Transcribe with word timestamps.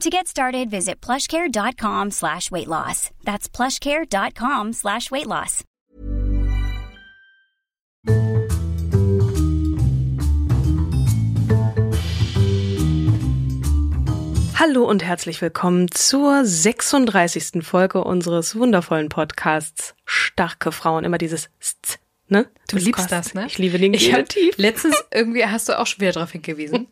To 0.00 0.10
get 0.10 0.26
started, 0.26 0.70
visit 0.70 1.00
plushcare.com 1.00 2.10
slash 2.10 2.50
weight 2.50 2.68
loss. 2.68 3.10
That's 3.24 3.48
plushcare.com 3.48 4.72
slash 4.72 5.10
weight 5.10 5.26
loss. 5.26 5.64
Hallo 14.54 14.84
und 14.84 15.02
herzlich 15.02 15.42
willkommen 15.42 15.90
zur 15.90 16.44
36. 16.44 17.64
Folge 17.64 18.04
unseres 18.04 18.54
wundervollen 18.54 19.08
Podcasts 19.08 19.94
Starke 20.04 20.70
Frauen. 20.70 21.04
Immer 21.04 21.18
dieses 21.18 21.50
St 21.60 21.98
Ne? 22.32 22.46
Du 22.66 22.76
das 22.76 22.84
liebst 22.86 23.10
kostet. 23.10 23.18
das, 23.18 23.34
ne? 23.34 23.46
Ich 23.46 23.58
liebe 23.58 23.78
den 23.78 23.92
ich 23.92 24.10
Genitiv. 24.10 24.56
Letztens 24.56 25.04
irgendwie 25.12 25.44
hast 25.44 25.68
du 25.68 25.78
auch 25.78 25.86
schwer 25.86 26.12
darauf 26.12 26.32
hingewiesen. 26.32 26.88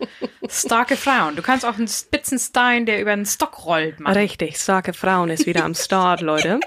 starke 0.51 0.97
Frauen. 0.97 1.35
Du 1.35 1.41
kannst 1.41 1.65
auch 1.65 1.79
einen 1.79 1.89
Spitzenstein, 1.89 2.85
der 2.85 3.01
über 3.01 3.13
einen 3.13 3.25
Stock 3.25 3.65
rollt, 3.65 4.01
machen. 4.01 4.15
Richtig, 4.15 4.59
starke 4.59 4.93
Frauen 4.93 5.31
ist 5.31 5.47
wieder 5.47 5.65
am 5.65 5.75
Start, 5.75 6.21
Leute. 6.21 6.61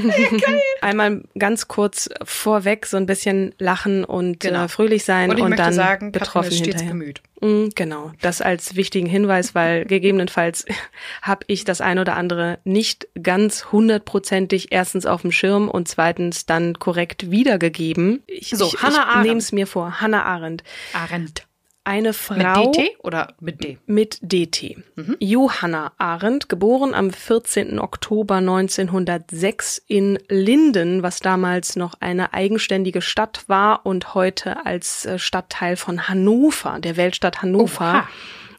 Einmal 0.80 1.22
ganz 1.38 1.68
kurz 1.68 2.08
vorweg 2.24 2.86
so 2.86 2.96
ein 2.96 3.04
bisschen 3.04 3.54
lachen 3.58 4.04
und 4.06 4.40
genau. 4.40 4.64
äh, 4.64 4.68
fröhlich 4.68 5.04
sein 5.04 5.30
und, 5.30 5.38
und 5.38 5.58
dann 5.58 5.74
sagen, 5.74 6.12
betroffen 6.12 6.50
ist 6.50 6.64
hinterher. 6.64 6.88
Gemüt. 6.88 7.20
Mm, 7.42 7.70
genau, 7.74 8.12
das 8.20 8.40
als 8.40 8.76
wichtigen 8.76 9.06
Hinweis, 9.06 9.54
weil 9.54 9.84
gegebenenfalls 9.84 10.64
habe 11.22 11.44
ich 11.48 11.64
das 11.64 11.80
ein 11.80 11.98
oder 11.98 12.16
andere 12.16 12.60
nicht 12.64 13.08
ganz 13.20 13.72
hundertprozentig 13.72 14.68
erstens 14.70 15.06
auf 15.06 15.22
dem 15.22 15.32
Schirm 15.32 15.68
und 15.68 15.88
zweitens 15.88 16.46
dann 16.46 16.78
korrekt 16.78 17.30
wiedergegeben. 17.30 18.22
Ich, 18.28 18.50
so, 18.50 18.66
ich, 18.66 18.80
Hannah 18.80 18.94
ich 18.94 19.08
Arendt. 19.08 19.26
nehme 19.26 19.38
es 19.38 19.52
mir 19.52 19.66
vor. 19.66 20.00
Hannah 20.00 20.22
Arendt. 20.22 20.62
Arendt. 20.92 21.46
Eine 21.84 22.12
Frau. 22.12 22.66
Mit 22.66 22.76
DT 22.76 22.98
oder 23.00 23.34
mit 23.40 23.64
D? 23.64 23.78
Mit 23.86 24.18
DT. 24.22 24.76
Mhm. 24.94 25.16
Johanna 25.18 25.92
Arendt, 25.98 26.48
geboren 26.48 26.94
am 26.94 27.10
14. 27.10 27.80
Oktober 27.80 28.36
1906 28.36 29.82
in 29.88 30.18
Linden, 30.28 31.02
was 31.02 31.18
damals 31.18 31.74
noch 31.74 31.94
eine 31.98 32.32
eigenständige 32.34 33.02
Stadt 33.02 33.44
war 33.48 33.84
und 33.84 34.14
heute 34.14 34.64
als 34.64 35.06
äh, 35.06 35.18
Stadtteil 35.18 35.76
von 35.76 36.08
Hannover, 36.08 36.78
der 36.78 36.96
Weltstadt 36.96 37.42
Hannover, 37.42 38.06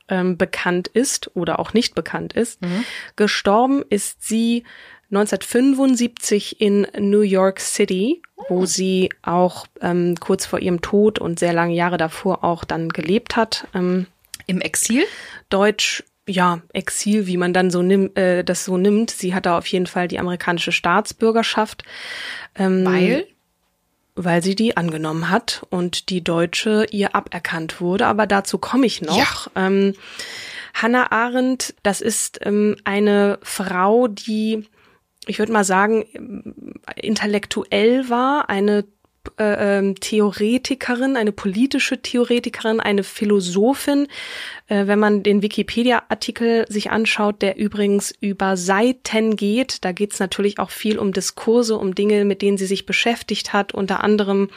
ähm, 0.09 0.37
bekannt 0.37 0.89
ist 0.89 1.33
oder 1.35 1.59
auch 1.59 1.73
nicht 1.73 1.95
bekannt 1.95 2.33
ist. 2.33 2.61
Mhm. 2.61 2.83
Gestorben 3.15 3.83
ist 3.89 4.21
sie 4.27 4.63
1975 5.13 6.59
in 6.59 6.87
New 6.99 7.21
York 7.21 7.59
City, 7.59 8.21
wo 8.49 8.65
sie 8.65 9.09
auch 9.21 9.67
ähm, 9.81 10.15
kurz 10.19 10.45
vor 10.45 10.59
ihrem 10.59 10.81
Tod 10.81 11.19
und 11.19 11.39
sehr 11.39 11.53
lange 11.53 11.75
Jahre 11.75 11.97
davor 11.97 12.43
auch 12.43 12.63
dann 12.63 12.89
gelebt 12.89 13.35
hat. 13.35 13.67
Ähm, 13.75 14.07
Im 14.47 14.59
Exil? 14.59 15.03
Deutsch, 15.49 16.03
ja, 16.27 16.61
Exil, 16.73 17.27
wie 17.27 17.37
man 17.37 17.53
dann 17.53 17.69
so 17.69 17.83
nimmt, 17.83 18.17
äh, 18.17 18.43
das 18.43 18.65
so 18.65 18.77
nimmt. 18.77 19.11
Sie 19.11 19.35
hatte 19.35 19.53
auf 19.53 19.67
jeden 19.67 19.87
Fall 19.87 20.07
die 20.07 20.19
amerikanische 20.19 20.71
Staatsbürgerschaft. 20.71 21.83
Ähm, 22.55 22.83
Weil? 22.83 23.27
Weil 24.15 24.43
sie 24.43 24.55
die 24.55 24.77
angenommen 24.77 25.29
hat 25.29 25.65
und 25.69 26.09
die 26.09 26.23
deutsche 26.23 26.85
ihr 26.91 27.15
aberkannt 27.15 27.81
wurde. 27.81 28.07
Aber 28.07 28.25
dazu 28.25 28.57
komme 28.57 28.85
ich 28.85 29.01
noch. 29.01 29.47
Ja. 29.55 29.67
Ähm, 29.67 29.93
Hannah 30.73 31.11
Arendt, 31.11 31.75
das 31.83 32.01
ist 32.01 32.39
ähm, 32.43 32.77
eine 32.83 33.37
Frau, 33.43 34.07
die 34.07 34.67
ich 35.27 35.39
würde 35.39 35.51
mal 35.51 35.63
sagen, 35.63 36.05
intellektuell 36.95 38.09
war, 38.09 38.49
eine 38.49 38.85
äh, 39.39 39.77
ähm, 39.77 39.95
Theoretikerin, 39.99 41.15
eine 41.15 41.31
politische 41.31 42.01
Theoretikerin, 42.01 42.79
eine 42.79 43.03
Philosophin. 43.03 44.07
Äh, 44.67 44.87
wenn 44.87 44.99
man 44.99 45.23
den 45.23 45.41
Wikipedia-Artikel 45.41 46.65
sich 46.69 46.91
anschaut, 46.91 47.41
der 47.41 47.57
übrigens 47.57 48.13
über 48.19 48.57
Seiten 48.57 49.35
geht, 49.35 49.83
da 49.85 49.91
geht 49.91 50.13
es 50.13 50.19
natürlich 50.19 50.59
auch 50.59 50.69
viel 50.69 50.99
um 50.99 51.13
Diskurse, 51.13 51.77
um 51.77 51.95
Dinge, 51.95 52.25
mit 52.25 52.41
denen 52.41 52.57
sie 52.57 52.65
sich 52.65 52.85
beschäftigt 52.85 53.53
hat, 53.53 53.73
unter 53.73 54.03
anderem 54.03 54.49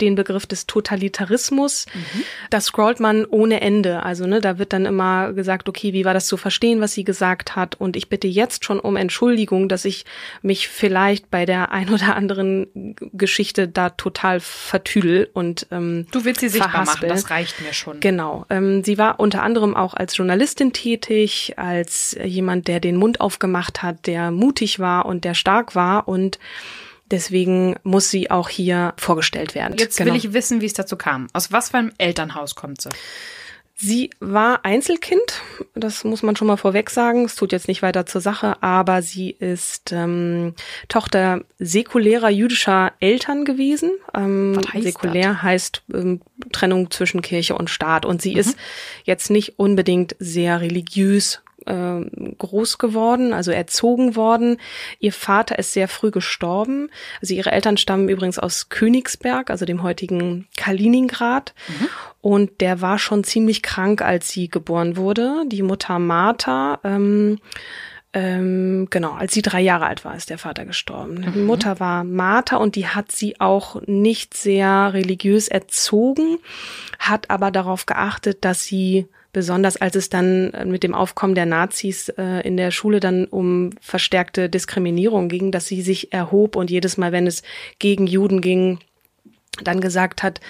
den 0.00 0.14
Begriff 0.14 0.46
des 0.46 0.66
Totalitarismus. 0.66 1.86
Mhm. 1.92 2.22
Da 2.50 2.60
scrollt 2.60 3.00
man 3.00 3.24
ohne 3.24 3.60
Ende. 3.60 4.02
Also 4.02 4.26
ne, 4.26 4.40
da 4.40 4.58
wird 4.58 4.72
dann 4.72 4.86
immer 4.86 5.32
gesagt, 5.32 5.68
okay, 5.68 5.92
wie 5.92 6.04
war 6.04 6.14
das 6.14 6.26
zu 6.26 6.36
verstehen, 6.36 6.80
was 6.80 6.92
sie 6.92 7.04
gesagt 7.04 7.56
hat? 7.56 7.74
Und 7.74 7.96
ich 7.96 8.08
bitte 8.08 8.28
jetzt 8.28 8.64
schon 8.64 8.80
um 8.80 8.96
Entschuldigung, 8.96 9.68
dass 9.68 9.84
ich 9.84 10.04
mich 10.42 10.68
vielleicht 10.68 11.30
bei 11.30 11.46
der 11.46 11.72
ein 11.72 11.88
oder 11.90 12.16
anderen 12.16 12.94
Geschichte 13.12 13.66
da 13.66 13.90
total 13.90 14.09
vertüdel 14.40 15.30
und 15.32 15.66
ähm, 15.70 16.06
Du 16.10 16.24
willst 16.24 16.40
sie 16.40 16.48
sichtbar 16.48 16.70
verhaspel. 16.70 17.08
machen, 17.08 17.20
das 17.20 17.30
reicht 17.30 17.60
mir 17.60 17.72
schon. 17.72 18.00
Genau. 18.00 18.46
Ähm, 18.50 18.84
sie 18.84 18.98
war 18.98 19.20
unter 19.20 19.42
anderem 19.42 19.76
auch 19.76 19.94
als 19.94 20.16
Journalistin 20.16 20.72
tätig, 20.72 21.54
als 21.56 22.16
jemand, 22.22 22.68
der 22.68 22.80
den 22.80 22.96
Mund 22.96 23.20
aufgemacht 23.20 23.82
hat, 23.82 24.06
der 24.06 24.30
mutig 24.30 24.78
war 24.78 25.06
und 25.06 25.24
der 25.24 25.34
stark 25.34 25.74
war 25.74 26.08
und 26.08 26.38
Deswegen 27.10 27.74
muss 27.82 28.08
sie 28.08 28.30
auch 28.30 28.48
hier 28.48 28.94
vorgestellt 28.96 29.56
werden. 29.56 29.76
Jetzt 29.76 29.98
genau. 29.98 30.12
will 30.12 30.16
ich 30.16 30.32
wissen, 30.32 30.60
wie 30.60 30.66
es 30.66 30.74
dazu 30.74 30.96
kam. 30.96 31.26
Aus 31.32 31.50
was 31.50 31.70
für 31.70 31.78
einem 31.78 31.92
Elternhaus 31.98 32.54
kommt 32.54 32.82
sie? 32.82 32.88
Sie 33.82 34.10
war 34.20 34.66
Einzelkind, 34.66 35.40
das 35.74 36.04
muss 36.04 36.22
man 36.22 36.36
schon 36.36 36.48
mal 36.48 36.58
vorweg 36.58 36.90
sagen. 36.90 37.24
Es 37.24 37.34
tut 37.34 37.50
jetzt 37.50 37.66
nicht 37.66 37.80
weiter 37.80 38.04
zur 38.04 38.20
Sache, 38.20 38.62
aber 38.62 39.00
sie 39.00 39.30
ist 39.30 39.92
ähm, 39.92 40.54
Tochter 40.88 41.44
säkulärer 41.58 42.28
jüdischer 42.28 42.92
Eltern 43.00 43.46
gewesen. 43.46 43.92
Ähm, 44.14 44.56
Was 44.56 44.74
heißt 44.74 44.84
säkulär 44.84 45.30
das? 45.30 45.42
heißt 45.42 45.82
ähm, 45.94 46.20
Trennung 46.52 46.90
zwischen 46.90 47.22
Kirche 47.22 47.54
und 47.54 47.70
Staat. 47.70 48.04
Und 48.04 48.20
sie 48.20 48.32
mhm. 48.32 48.40
ist 48.40 48.56
jetzt 49.04 49.30
nicht 49.30 49.58
unbedingt 49.58 50.14
sehr 50.18 50.60
religiös 50.60 51.40
äh, 51.70 52.34
groß 52.38 52.78
geworden, 52.78 53.32
also 53.32 53.50
erzogen 53.52 54.16
worden. 54.16 54.58
Ihr 54.98 55.12
Vater 55.12 55.58
ist 55.58 55.72
sehr 55.72 55.88
früh 55.88 56.10
gestorben. 56.10 56.90
Also 57.20 57.34
ihre 57.34 57.52
Eltern 57.52 57.76
stammen 57.76 58.08
übrigens 58.08 58.38
aus 58.38 58.68
Königsberg, 58.68 59.50
also 59.50 59.64
dem 59.64 59.82
heutigen 59.82 60.48
Kaliningrad. 60.56 61.54
Mhm. 61.68 61.88
Und 62.20 62.60
der 62.60 62.80
war 62.80 62.98
schon 62.98 63.24
ziemlich 63.24 63.62
krank, 63.62 64.02
als 64.02 64.30
sie 64.30 64.48
geboren 64.48 64.96
wurde. 64.96 65.44
Die 65.46 65.62
Mutter 65.62 65.98
Martha, 65.98 66.80
ähm, 66.84 67.38
ähm, 68.12 68.88
genau, 68.90 69.12
als 69.12 69.32
sie 69.32 69.42
drei 69.42 69.60
Jahre 69.60 69.86
alt 69.86 70.04
war, 70.04 70.16
ist 70.16 70.30
der 70.30 70.38
Vater 70.38 70.64
gestorben. 70.64 71.20
Mhm. 71.20 71.32
Die 71.32 71.38
Mutter 71.42 71.78
war 71.78 72.02
Martha 72.02 72.56
und 72.56 72.74
die 72.74 72.88
hat 72.88 73.12
sie 73.12 73.40
auch 73.40 73.80
nicht 73.86 74.34
sehr 74.34 74.92
religiös 74.92 75.46
erzogen, 75.46 76.38
hat 76.98 77.30
aber 77.30 77.52
darauf 77.52 77.86
geachtet, 77.86 78.44
dass 78.44 78.64
sie 78.64 79.06
besonders 79.32 79.76
als 79.76 79.96
es 79.96 80.08
dann 80.08 80.52
mit 80.66 80.82
dem 80.82 80.94
Aufkommen 80.94 81.34
der 81.34 81.46
Nazis 81.46 82.08
äh, 82.10 82.46
in 82.46 82.56
der 82.56 82.70
Schule 82.70 83.00
dann 83.00 83.26
um 83.26 83.70
verstärkte 83.80 84.48
Diskriminierung 84.48 85.28
ging, 85.28 85.52
dass 85.52 85.66
sie 85.66 85.82
sich 85.82 86.12
erhob 86.12 86.56
und 86.56 86.70
jedes 86.70 86.96
Mal, 86.96 87.12
wenn 87.12 87.26
es 87.26 87.42
gegen 87.78 88.06
Juden 88.06 88.40
ging, 88.40 88.78
dann 89.62 89.80
gesagt 89.80 90.22
hat, 90.22 90.40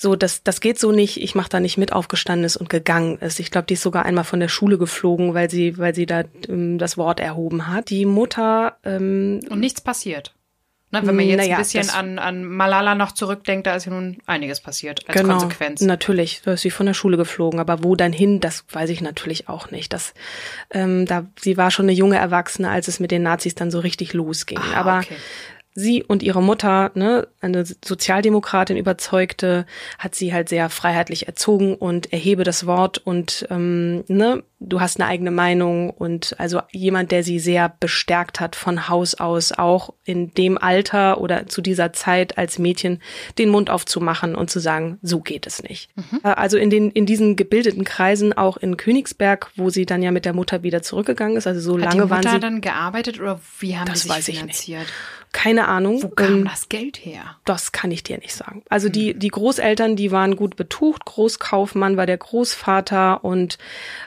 so, 0.00 0.14
das, 0.14 0.44
das 0.44 0.60
geht 0.60 0.78
so 0.78 0.92
nicht, 0.92 1.20
ich 1.20 1.34
mache 1.34 1.48
da 1.48 1.58
nicht 1.58 1.76
mit, 1.76 1.92
aufgestanden 1.92 2.44
ist 2.44 2.56
und 2.56 2.70
gegangen 2.70 3.18
ist. 3.18 3.40
Ich 3.40 3.50
glaube, 3.50 3.66
die 3.66 3.74
ist 3.74 3.82
sogar 3.82 4.04
einmal 4.04 4.22
von 4.22 4.38
der 4.38 4.48
Schule 4.48 4.78
geflogen, 4.78 5.34
weil 5.34 5.50
sie, 5.50 5.76
weil 5.76 5.92
sie 5.92 6.06
da 6.06 6.22
ähm, 6.48 6.78
das 6.78 6.96
Wort 6.96 7.18
erhoben 7.18 7.66
hat. 7.66 7.90
Die 7.90 8.04
Mutter 8.04 8.76
ähm, 8.84 9.40
Und 9.50 9.58
nichts 9.58 9.80
passiert. 9.80 10.34
Na, 10.90 11.06
wenn 11.06 11.16
man 11.16 11.26
jetzt 11.26 11.38
Naja, 11.38 11.56
ein 11.56 11.62
bisschen 11.62 11.90
an, 11.90 12.18
an 12.18 12.44
Malala 12.44 12.94
noch 12.94 13.12
zurückdenkt, 13.12 13.66
da 13.66 13.76
ist 13.76 13.84
ja 13.84 13.92
nun 13.92 14.18
einiges 14.24 14.60
passiert 14.60 15.06
als 15.06 15.18
genau, 15.18 15.38
Konsequenz. 15.38 15.82
Natürlich, 15.82 16.40
da 16.42 16.52
ist 16.52 16.62
sie 16.62 16.70
von 16.70 16.86
der 16.86 16.94
Schule 16.94 17.18
geflogen, 17.18 17.60
aber 17.60 17.84
wo 17.84 17.94
dann 17.94 18.12
hin, 18.12 18.40
das 18.40 18.64
weiß 18.70 18.88
ich 18.88 19.02
natürlich 19.02 19.50
auch 19.50 19.70
nicht. 19.70 19.92
Das, 19.92 20.14
ähm, 20.70 21.04
da, 21.04 21.26
sie 21.38 21.58
war 21.58 21.70
schon 21.70 21.84
eine 21.84 21.92
junge 21.92 22.16
Erwachsene, 22.16 22.70
als 22.70 22.88
es 22.88 23.00
mit 23.00 23.10
den 23.10 23.22
Nazis 23.22 23.54
dann 23.54 23.70
so 23.70 23.80
richtig 23.80 24.14
losging. 24.14 24.58
Ah, 24.58 24.80
aber 24.80 24.98
okay. 25.00 25.16
Sie 25.78 26.02
und 26.02 26.22
ihre 26.22 26.42
Mutter, 26.42 26.90
ne, 26.94 27.28
eine 27.40 27.64
Sozialdemokratin 27.64 28.76
überzeugte, 28.76 29.64
hat 29.98 30.14
sie 30.14 30.32
halt 30.32 30.48
sehr 30.48 30.68
freiheitlich 30.70 31.26
erzogen 31.26 31.74
und 31.74 32.12
erhebe 32.12 32.44
das 32.44 32.66
Wort 32.66 32.98
und 32.98 33.46
ähm, 33.50 34.04
ne, 34.08 34.42
du 34.60 34.80
hast 34.80 35.00
eine 35.00 35.08
eigene 35.08 35.30
Meinung 35.30 35.90
und 35.90 36.34
also 36.38 36.60
jemand, 36.72 37.12
der 37.12 37.22
sie 37.22 37.38
sehr 37.38 37.72
bestärkt 37.80 38.40
hat 38.40 38.56
von 38.56 38.88
Haus 38.88 39.14
aus, 39.14 39.52
auch 39.52 39.94
in 40.04 40.34
dem 40.34 40.58
Alter 40.58 41.20
oder 41.20 41.46
zu 41.46 41.62
dieser 41.62 41.92
Zeit 41.92 42.38
als 42.38 42.58
Mädchen 42.58 43.00
den 43.38 43.50
Mund 43.50 43.70
aufzumachen 43.70 44.34
und 44.34 44.50
zu 44.50 44.58
sagen, 44.58 44.98
so 45.02 45.20
geht 45.20 45.46
es 45.46 45.62
nicht. 45.62 45.90
Mhm. 45.96 46.20
Äh, 46.24 46.28
also 46.30 46.58
in 46.58 46.70
den 46.70 46.90
in 46.90 47.06
diesen 47.06 47.36
gebildeten 47.36 47.84
Kreisen 47.84 48.32
auch 48.32 48.56
in 48.56 48.76
Königsberg, 48.76 49.50
wo 49.56 49.70
sie 49.70 49.86
dann 49.86 50.02
ja 50.02 50.10
mit 50.10 50.24
der 50.24 50.32
Mutter 50.32 50.62
wieder 50.64 50.82
zurückgegangen 50.82 51.36
ist, 51.36 51.46
also 51.46 51.60
so 51.60 51.74
hat 51.74 51.94
lange 51.94 51.94
die 51.94 52.00
Mutter 52.00 52.10
waren 52.10 52.34
sie 52.34 52.40
dann 52.40 52.60
gearbeitet 52.60 53.20
oder 53.20 53.40
wie 53.60 53.76
haben 53.76 53.86
Das 53.86 54.02
die 54.02 54.08
sich 54.08 54.10
weiß 54.10 54.28
ich 54.28 54.38
finanziert? 54.38 54.86
Keine 55.32 55.68
Ahnung. 55.68 56.02
Wo 56.02 56.08
kam 56.08 56.38
Ähm, 56.38 56.44
das 56.44 56.68
Geld 56.68 57.04
her? 57.04 57.36
Das 57.44 57.72
kann 57.72 57.90
ich 57.90 58.02
dir 58.02 58.18
nicht 58.18 58.34
sagen. 58.34 58.62
Also 58.68 58.88
die, 58.88 59.14
die 59.14 59.28
Großeltern, 59.28 59.96
die 59.96 60.10
waren 60.10 60.36
gut 60.36 60.56
betucht. 60.56 61.04
Großkaufmann 61.04 61.96
war 61.96 62.06
der 62.06 62.18
Großvater 62.18 63.24
und, 63.24 63.58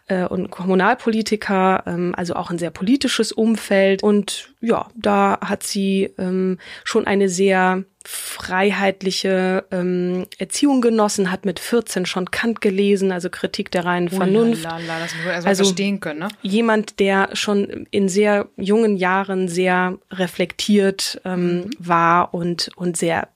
äh, 0.08 0.26
und 0.26 0.50
Kommunalpolitiker, 0.52 1.84
ähm, 1.86 2.14
also 2.16 2.36
auch 2.36 2.50
ein 2.50 2.58
sehr 2.58 2.72
politisches 2.72 3.32
Umfeld. 3.32 4.04
Und 4.04 4.54
ja, 4.62 4.88
da 4.96 5.40
hat 5.42 5.64
sie 5.64 6.14
ähm, 6.18 6.58
schon 6.84 7.08
eine 7.08 7.30
sehr 7.30 7.84
freiheitliche 8.06 9.66
ähm, 9.72 10.26
Erziehung 10.38 10.82
genossen, 10.82 11.32
hat 11.32 11.46
mit 11.46 11.60
14 11.60 12.06
schon 12.06 12.32
Kant 12.32 12.62
gelesen, 12.62 13.12
also 13.12 13.30
Kritik 13.30 13.72
der 13.72 13.86
reinen 13.86 14.10
Vernunft. 14.10 14.66
Ulalala, 14.66 15.00
das 15.00 15.16
muss 15.16 15.24
man 15.26 15.34
erstmal 15.34 15.50
Also- 15.52 15.64
verstehen 15.64 16.00
können, 16.00 16.20
ne? 16.20 16.28
jemand, 16.42 17.00
der 17.00 17.30
schon 17.34 17.88
in 17.92 18.10
sehr 18.10 18.48
jungen 18.58 18.98
Jahren 18.98 19.48
sehr 19.48 19.98
reflektiert 20.12 21.22
ähm, 21.26 21.70
war 21.80 22.34
und, 22.34 22.70
und 22.76 22.98
sehr 22.98 23.28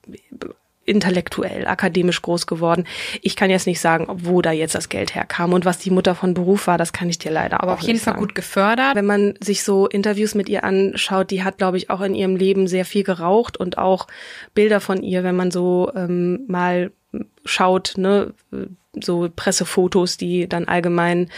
intellektuell, 0.85 1.67
akademisch 1.67 2.21
groß 2.21 2.47
geworden. 2.47 2.85
Ich 3.21 3.35
kann 3.35 3.49
jetzt 3.49 3.67
nicht 3.67 3.79
sagen, 3.79 4.07
wo 4.09 4.41
da 4.41 4.51
jetzt 4.51 4.75
das 4.75 4.89
Geld 4.89 5.15
herkam 5.15 5.53
und 5.53 5.65
was 5.65 5.79
die 5.79 5.89
Mutter 5.89 6.15
von 6.15 6.33
Beruf 6.33 6.67
war, 6.67 6.77
das 6.77 6.93
kann 6.93 7.09
ich 7.09 7.17
dir 7.17 7.31
leider 7.31 7.61
Aber 7.61 7.73
auch 7.73 7.77
auf 7.77 7.81
jeden 7.81 7.93
nicht 7.93 8.03
Fall 8.03 8.13
sagen. 8.13 8.25
gut 8.25 8.35
gefördert. 8.35 8.95
Wenn 8.95 9.05
man 9.05 9.33
sich 9.41 9.63
so 9.63 9.87
Interviews 9.87 10.35
mit 10.35 10.47
ihr 10.47 10.63
anschaut, 10.63 11.31
die 11.31 11.43
hat, 11.43 11.57
glaube 11.57 11.77
ich, 11.77 11.89
auch 11.89 12.01
in 12.01 12.13
ihrem 12.15 12.35
Leben 12.35 12.67
sehr 12.67 12.85
viel 12.85 13.03
geraucht 13.03 13.57
und 13.57 13.77
auch 13.77 14.07
Bilder 14.53 14.79
von 14.79 15.01
ihr, 15.01 15.23
wenn 15.23 15.35
man 15.35 15.51
so 15.51 15.91
ähm, 15.95 16.41
mal 16.47 16.91
schaut, 17.45 17.93
ne, 17.97 18.33
so 19.01 19.29
Pressefotos, 19.35 20.17
die 20.17 20.47
dann 20.47 20.65
allgemein 20.67 21.29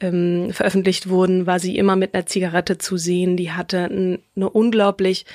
ähm, 0.00 0.48
veröffentlicht 0.52 1.08
wurden, 1.08 1.46
war 1.46 1.60
sie 1.60 1.76
immer 1.76 1.96
mit 1.96 2.14
einer 2.14 2.26
Zigarette 2.26 2.78
zu 2.78 2.96
sehen. 2.96 3.36
Die 3.36 3.52
hatte 3.52 3.84
ein, 3.84 4.18
eine 4.36 4.50
unglaublich 4.50 5.26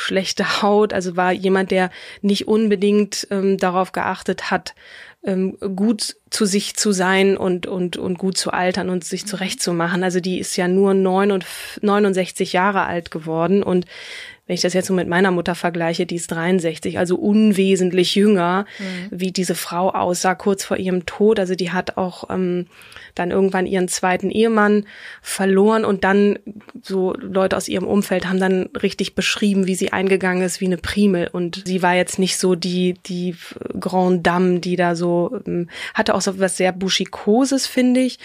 schlechte 0.00 0.62
Haut, 0.62 0.92
also 0.92 1.16
war 1.16 1.32
jemand, 1.32 1.70
der 1.70 1.90
nicht 2.22 2.48
unbedingt 2.48 3.26
ähm, 3.30 3.58
darauf 3.58 3.92
geachtet 3.92 4.50
hat, 4.50 4.74
ähm, 5.22 5.58
gut 5.76 6.16
zu 6.30 6.46
sich 6.46 6.76
zu 6.76 6.92
sein 6.92 7.36
und, 7.36 7.66
und, 7.66 7.96
und 7.96 8.18
gut 8.18 8.38
zu 8.38 8.52
altern 8.52 8.88
und 8.88 9.04
sich 9.04 9.26
zurechtzumachen. 9.26 10.02
Also 10.02 10.20
die 10.20 10.38
ist 10.38 10.56
ja 10.56 10.66
nur 10.68 10.94
69 10.94 12.52
Jahre 12.52 12.84
alt 12.84 13.10
geworden 13.10 13.62
und 13.62 13.86
wenn 14.50 14.54
ich 14.54 14.62
das 14.62 14.74
jetzt 14.74 14.88
so 14.88 14.94
mit 14.94 15.06
meiner 15.06 15.30
Mutter 15.30 15.54
vergleiche, 15.54 16.06
die 16.06 16.16
ist 16.16 16.32
63, 16.32 16.98
also 16.98 17.14
unwesentlich 17.14 18.16
jünger, 18.16 18.66
wie 19.12 19.30
diese 19.30 19.54
Frau 19.54 19.90
aussah 19.90 20.34
kurz 20.34 20.64
vor 20.64 20.76
ihrem 20.76 21.06
Tod. 21.06 21.38
Also 21.38 21.54
die 21.54 21.70
hat 21.70 21.96
auch 21.96 22.28
ähm, 22.30 22.66
dann 23.14 23.30
irgendwann 23.30 23.64
ihren 23.64 23.86
zweiten 23.86 24.28
Ehemann 24.28 24.86
verloren 25.22 25.84
und 25.84 26.02
dann 26.02 26.40
so 26.82 27.14
Leute 27.14 27.56
aus 27.56 27.68
ihrem 27.68 27.86
Umfeld 27.86 28.28
haben 28.28 28.40
dann 28.40 28.70
richtig 28.82 29.14
beschrieben, 29.14 29.68
wie 29.68 29.76
sie 29.76 29.92
eingegangen 29.92 30.42
ist 30.42 30.60
wie 30.60 30.66
eine 30.66 30.78
Primel. 30.78 31.28
Und 31.30 31.62
sie 31.64 31.80
war 31.80 31.94
jetzt 31.94 32.18
nicht 32.18 32.36
so 32.36 32.56
die, 32.56 32.94
die 33.06 33.36
Grande 33.78 34.18
Dame, 34.18 34.58
die 34.58 34.74
da 34.74 34.96
so, 34.96 35.38
ähm, 35.46 35.68
hatte 35.94 36.12
auch 36.12 36.22
so 36.22 36.40
was 36.40 36.56
sehr 36.56 36.72
Buschikoses, 36.72 37.68
finde 37.68 38.00
ich 38.00 38.18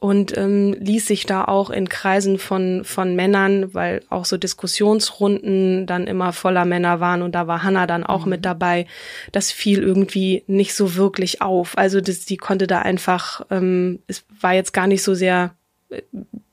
und 0.00 0.36
ähm, 0.36 0.72
ließ 0.80 1.06
sich 1.06 1.26
da 1.26 1.44
auch 1.44 1.68
in 1.68 1.88
Kreisen 1.88 2.38
von 2.38 2.84
von 2.84 3.14
Männern, 3.14 3.74
weil 3.74 4.02
auch 4.08 4.24
so 4.24 4.38
Diskussionsrunden 4.38 5.86
dann 5.86 6.06
immer 6.06 6.32
voller 6.32 6.64
Männer 6.64 7.00
waren 7.00 7.20
und 7.20 7.34
da 7.34 7.46
war 7.46 7.62
Hannah 7.62 7.86
dann 7.86 8.04
auch 8.04 8.24
mit 8.24 8.46
dabei. 8.46 8.86
Das 9.30 9.52
fiel 9.52 9.78
irgendwie 9.78 10.42
nicht 10.46 10.74
so 10.74 10.96
wirklich 10.96 11.42
auf. 11.42 11.76
Also 11.76 12.00
das, 12.00 12.24
die 12.24 12.38
konnte 12.38 12.66
da 12.66 12.80
einfach, 12.80 13.44
ähm, 13.50 14.00
es 14.06 14.24
war 14.40 14.54
jetzt 14.54 14.72
gar 14.72 14.86
nicht 14.86 15.02
so 15.02 15.14
sehr 15.14 15.54
äh, 15.90 16.00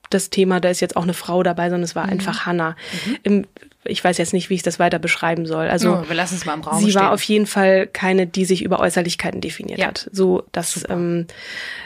das 0.09 0.29
Thema, 0.29 0.59
da 0.59 0.69
ist 0.69 0.79
jetzt 0.79 0.95
auch 0.95 1.03
eine 1.03 1.13
Frau 1.13 1.43
dabei, 1.43 1.69
sondern 1.69 1.83
es 1.83 1.95
war 1.95 2.05
einfach 2.05 2.45
Hannah. 2.45 2.75
Im, 3.23 3.45
ich 3.85 4.03
weiß 4.03 4.17
jetzt 4.17 4.33
nicht, 4.33 4.49
wie 4.49 4.55
ich 4.55 4.63
das 4.63 4.79
weiter 4.79 4.99
beschreiben 4.99 5.45
soll. 5.45 5.67
Also 5.69 5.89
Ja, 5.93 6.09
wir 6.09 6.15
lassen 6.15 6.35
es 6.35 6.45
mal 6.45 6.53
im 6.55 6.61
Raum 6.61 6.79
sie 6.79 6.91
stehen. 6.91 7.01
war 7.01 7.11
auf 7.13 7.23
jeden 7.23 7.45
Fall 7.45 7.87
keine, 7.87 8.27
die 8.27 8.43
sich 8.45 8.61
über 8.63 8.79
Äußerlichkeiten 8.79 9.39
definiert 9.39 9.79
Ja. 9.79 9.87
hat. 9.87 10.09
So, 10.11 10.43
das 10.51 10.83
ähm, 10.89 11.25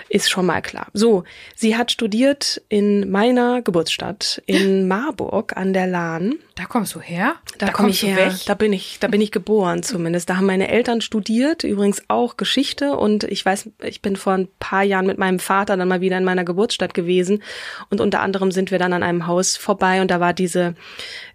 ist 0.10 0.30
schon 0.32 0.46
mal 0.46 0.62
klar. 0.62 0.88
So, 0.94 1.24
sie 1.56 1.78
hat 1.78 1.92
studiert 1.92 2.62
in 2.70 3.12
meiner 3.12 3.62
Geburtsstadt 3.62 4.42
in 4.48 4.88
Marburg 4.88 5.56
an 5.56 5.74
der 5.74 5.86
Lahn. 5.88 6.36
Da 6.56 6.66
kommst 6.66 6.96
du 6.96 7.02
her? 7.02 7.36
Da, 7.60 7.68
komme 7.68 7.90
kommst 7.90 8.04
ich 8.04 8.10
her. 8.10 8.18
weg? 8.32 8.34
Da 8.46 8.54
bin 8.56 8.74
ich, 8.74 8.98
da 9.00 9.08
bin 9.08 9.22
ich 9.22 9.32
geboren 9.32 9.84
zumindest. 9.84 10.30
Da 10.30 10.38
haben 10.38 10.46
meine 10.48 10.70
Eltern 10.70 11.02
studiert, 11.02 11.64
übrigens 11.64 12.02
auch 12.08 12.36
Geschichte 12.38 12.96
und 12.98 13.24
ich 13.26 13.46
weiß, 13.46 13.70
ich 13.84 14.02
bin 14.02 14.16
vor 14.16 14.34
ein 14.34 14.48
paar 14.60 14.84
Jahren 14.84 15.06
mit 15.06 15.18
meinem 15.18 15.40
Vater 15.40 15.78
dann 15.78 15.88
mal 15.88 16.02
wieder 16.02 16.18
in 16.18 16.24
meiner 16.24 16.44
Geburtsstadt 16.44 16.94
gewesen 16.94 17.44
und 17.90 18.02
unter 18.02 18.22
anderem 18.22 18.52
sind 18.52 18.72
wir 18.72 18.80
dann 18.80 18.94
an 18.94 19.04
einem 19.04 19.28
Haus 19.28 19.56
vorbei 19.58 20.02
und 20.02 20.10
da 20.12 20.20
war 20.20 20.34
diese 20.34 20.76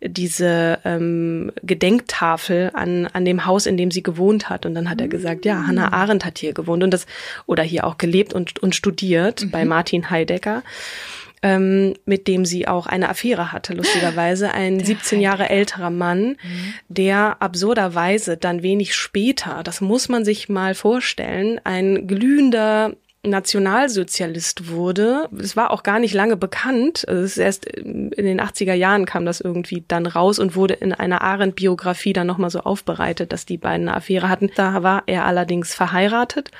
diese 0.02 0.55
ähm, 0.84 1.52
Gedenktafel 1.62 2.70
an 2.74 3.06
an 3.06 3.24
dem 3.24 3.46
Haus, 3.46 3.66
in 3.66 3.76
dem 3.76 3.90
sie 3.90 4.02
gewohnt 4.02 4.48
hat. 4.48 4.66
Und 4.66 4.74
dann 4.74 4.90
hat 4.90 5.00
er 5.00 5.08
gesagt, 5.08 5.44
ja, 5.44 5.66
Hannah 5.66 5.92
Arendt 5.92 6.24
hat 6.24 6.38
hier 6.38 6.52
gewohnt 6.52 6.82
und 6.82 6.90
das 6.92 7.06
oder 7.46 7.62
hier 7.62 7.84
auch 7.84 7.98
gelebt 7.98 8.32
und 8.32 8.62
und 8.62 8.74
studiert 8.74 9.50
bei 9.50 9.64
Martin 9.64 10.10
Heidegger 10.10 10.62
ähm, 11.42 11.94
mit 12.06 12.26
dem 12.26 12.44
sie 12.44 12.66
auch 12.66 12.86
eine 12.86 13.08
Affäre 13.08 13.52
hatte, 13.52 13.74
lustigerweise. 13.74 14.52
Ein 14.52 14.82
17 14.82 15.20
Jahre 15.20 15.48
älterer 15.48 15.90
Mann, 15.90 16.36
der 16.88 17.36
absurderweise 17.40 18.36
dann 18.36 18.62
wenig 18.62 18.94
später, 18.94 19.62
das 19.62 19.80
muss 19.80 20.08
man 20.08 20.24
sich 20.24 20.48
mal 20.48 20.74
vorstellen, 20.74 21.60
ein 21.64 22.06
glühender 22.06 22.94
Nationalsozialist 23.26 24.70
wurde. 24.70 25.28
Es 25.38 25.56
war 25.56 25.70
auch 25.70 25.82
gar 25.82 25.98
nicht 25.98 26.14
lange 26.14 26.36
bekannt. 26.36 27.04
Ist 27.04 27.38
erst 27.38 27.66
in 27.66 28.10
den 28.10 28.40
80er 28.40 28.74
Jahren 28.74 29.04
kam 29.06 29.26
das 29.26 29.40
irgendwie 29.40 29.84
dann 29.86 30.06
raus 30.06 30.38
und 30.38 30.56
wurde 30.56 30.74
in 30.74 30.92
einer 30.92 31.22
Arendt-Biografie 31.22 32.12
dann 32.12 32.26
nochmal 32.26 32.50
so 32.50 32.60
aufbereitet, 32.60 33.32
dass 33.32 33.46
die 33.46 33.58
beiden 33.58 33.88
eine 33.88 33.96
Affäre 33.96 34.28
hatten. 34.28 34.50
Da 34.54 34.82
war 34.82 35.02
er 35.06 35.24
allerdings 35.24 35.74
verheiratet. 35.74 36.50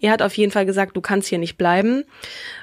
Er 0.00 0.12
hat 0.12 0.22
auf 0.22 0.36
jeden 0.36 0.50
Fall 0.50 0.66
gesagt, 0.66 0.96
du 0.96 1.00
kannst 1.00 1.28
hier 1.28 1.38
nicht 1.38 1.56
bleiben 1.56 2.04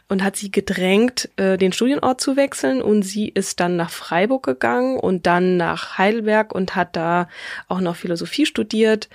und 0.09 0.23
hat 0.23 0.35
sie 0.35 0.51
gedrängt, 0.51 1.29
äh, 1.37 1.57
den 1.57 1.71
Studienort 1.71 2.19
zu 2.19 2.35
wechseln 2.35 2.81
und 2.81 3.03
sie 3.03 3.29
ist 3.29 3.61
dann 3.61 3.77
nach 3.77 3.91
Freiburg 3.91 4.43
gegangen 4.43 4.99
und 4.99 5.25
dann 5.25 5.55
nach 5.55 5.97
Heidelberg 5.97 6.53
und 6.53 6.75
hat 6.75 6.95
da 6.97 7.29
auch 7.69 7.79
noch 7.79 7.95
Philosophie 7.95 8.45
studiert 8.45 9.07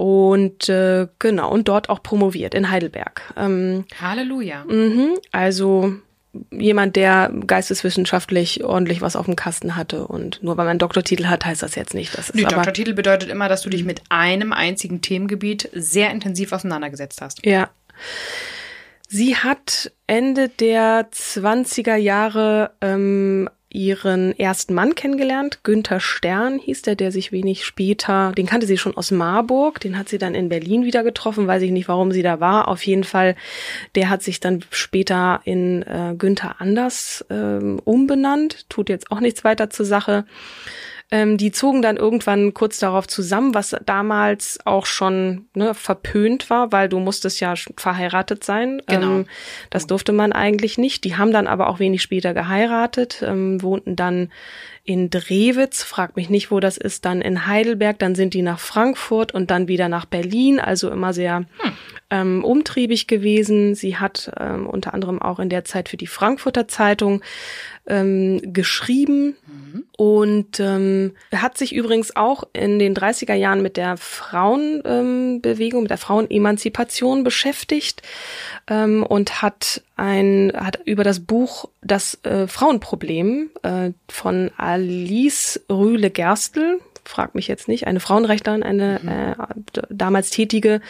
und 0.00 0.70
äh, 0.70 1.08
genau 1.18 1.50
und 1.50 1.68
dort 1.68 1.90
auch 1.90 2.02
promoviert 2.02 2.54
in 2.54 2.70
Heidelberg. 2.70 3.20
Ähm, 3.36 3.84
Halleluja. 4.00 4.64
mhm, 4.64 5.18
also 5.30 5.92
jemand, 6.50 6.96
der 6.96 7.30
geisteswissenschaftlich 7.46 8.64
ordentlich 8.64 9.02
was 9.02 9.14
auf 9.14 9.26
dem 9.26 9.36
Kasten 9.36 9.76
hatte 9.76 10.06
und 10.06 10.42
nur 10.42 10.56
weil 10.56 10.64
man 10.64 10.70
einen 10.70 10.78
Doktortitel 10.78 11.26
hat, 11.26 11.44
heißt 11.44 11.62
das 11.62 11.74
jetzt 11.74 11.92
nicht. 11.92 12.16
Das 12.16 12.30
ist 12.30 12.42
aber, 12.42 12.54
Doktortitel 12.54 12.94
bedeutet 12.94 13.28
immer, 13.28 13.50
dass 13.50 13.60
du 13.60 13.68
dich 13.68 13.84
mit 13.84 14.00
einem 14.08 14.54
einzigen 14.54 15.02
Themengebiet 15.02 15.68
sehr 15.74 16.10
intensiv 16.10 16.52
auseinandergesetzt 16.52 17.20
hast. 17.20 17.44
Ja. 17.44 17.68
Sie 19.06 19.36
hat 19.36 19.92
Ende 20.06 20.48
der 20.48 21.10
20er 21.10 21.96
Jahre 21.96 22.70
ähm, 22.80 23.50
ihren 23.70 24.36
ersten 24.36 24.74
Mann 24.74 24.96
kennengelernt. 24.96 25.60
Günther 25.62 26.00
Stern 26.00 26.58
hieß 26.58 26.82
der, 26.82 26.96
der 26.96 27.12
sich 27.12 27.30
wenig 27.30 27.64
später, 27.64 28.32
den 28.32 28.46
kannte 28.46 28.66
sie 28.66 28.76
schon 28.76 28.96
aus 28.96 29.12
Marburg, 29.12 29.80
den 29.80 29.96
hat 29.96 30.08
sie 30.08 30.18
dann 30.18 30.34
in 30.34 30.48
Berlin 30.48 30.84
wieder 30.84 31.04
getroffen, 31.04 31.46
weiß 31.46 31.62
ich 31.62 31.70
nicht, 31.70 31.88
warum 31.88 32.10
sie 32.10 32.22
da 32.22 32.40
war. 32.40 32.66
Auf 32.68 32.82
jeden 32.84 33.04
Fall, 33.04 33.36
der 33.94 34.10
hat 34.10 34.22
sich 34.22 34.40
dann 34.40 34.64
später 34.70 35.40
in 35.44 35.82
äh, 35.82 36.14
Günther 36.18 36.56
Anders 36.60 37.24
ähm, 37.30 37.80
umbenannt, 37.84 38.68
tut 38.68 38.88
jetzt 38.88 39.12
auch 39.12 39.20
nichts 39.20 39.44
weiter 39.44 39.70
zur 39.70 39.86
Sache. 39.86 40.24
Ähm, 41.12 41.36
die 41.36 41.50
zogen 41.50 41.82
dann 41.82 41.96
irgendwann 41.96 42.54
kurz 42.54 42.78
darauf 42.78 43.08
zusammen, 43.08 43.52
was 43.52 43.74
damals 43.84 44.60
auch 44.64 44.86
schon 44.86 45.46
ne, 45.54 45.74
verpönt 45.74 46.50
war, 46.50 46.70
weil 46.70 46.88
du 46.88 47.00
musstest 47.00 47.40
ja 47.40 47.54
verheiratet 47.76 48.44
sein. 48.44 48.80
Genau. 48.86 49.06
Ähm, 49.06 49.26
das 49.70 49.88
durfte 49.88 50.12
man 50.12 50.32
eigentlich 50.32 50.78
nicht. 50.78 51.02
Die 51.02 51.16
haben 51.16 51.32
dann 51.32 51.48
aber 51.48 51.68
auch 51.68 51.80
wenig 51.80 52.00
später 52.00 52.32
geheiratet, 52.32 53.24
ähm, 53.26 53.60
wohnten 53.60 53.96
dann 53.96 54.30
in 54.84 55.10
Drewitz, 55.10 55.82
frag 55.82 56.16
mich 56.16 56.30
nicht, 56.30 56.50
wo 56.50 56.58
das 56.58 56.76
ist, 56.76 57.04
dann 57.04 57.20
in 57.20 57.46
Heidelberg, 57.46 57.98
dann 57.98 58.14
sind 58.14 58.32
die 58.34 58.42
nach 58.42 58.58
Frankfurt 58.58 59.32
und 59.32 59.50
dann 59.50 59.68
wieder 59.68 59.88
nach 59.88 60.04
Berlin, 60.04 60.58
also 60.58 60.90
immer 60.90 61.12
sehr 61.12 61.36
hm. 61.58 61.72
ähm, 62.10 62.44
umtriebig 62.44 63.06
gewesen. 63.06 63.74
Sie 63.74 63.98
hat 63.98 64.32
ähm, 64.38 64.66
unter 64.66 64.94
anderem 64.94 65.20
auch 65.20 65.38
in 65.38 65.48
der 65.48 65.64
Zeit 65.64 65.88
für 65.88 65.96
die 65.96 66.06
Frankfurter 66.06 66.66
Zeitung 66.66 67.22
ähm, 67.90 68.40
geschrieben 68.54 69.36
mhm. 69.46 69.84
und 69.96 70.60
ähm, 70.60 71.12
hat 71.34 71.58
sich 71.58 71.74
übrigens 71.74 72.16
auch 72.16 72.44
in 72.52 72.78
den 72.78 72.94
30er 72.94 73.34
Jahren 73.34 73.60
mit 73.60 73.76
der 73.76 73.96
Frauenbewegung, 73.96 75.80
ähm, 75.80 75.82
mit 75.82 75.90
der 75.90 75.98
Frauenemanzipation 75.98 77.24
beschäftigt 77.24 78.02
ähm, 78.68 79.02
und 79.02 79.42
hat 79.42 79.82
ein 79.96 80.52
hat 80.56 80.80
über 80.86 81.04
das 81.04 81.20
Buch 81.20 81.68
Das 81.82 82.18
äh, 82.24 82.46
Frauenproblem 82.46 83.50
äh, 83.62 83.90
von 84.08 84.50
Alice 84.56 85.60
Rühle 85.68 86.10
Gerstl 86.10 86.80
frag 87.04 87.34
mich 87.34 87.48
jetzt 87.48 87.68
nicht, 87.68 87.86
eine 87.86 88.00
Frauenrechtlerin, 88.00 88.62
eine 88.62 89.00
mhm. 89.02 89.08
äh, 89.08 89.82
damals 89.88 90.30
tätige, 90.30 90.80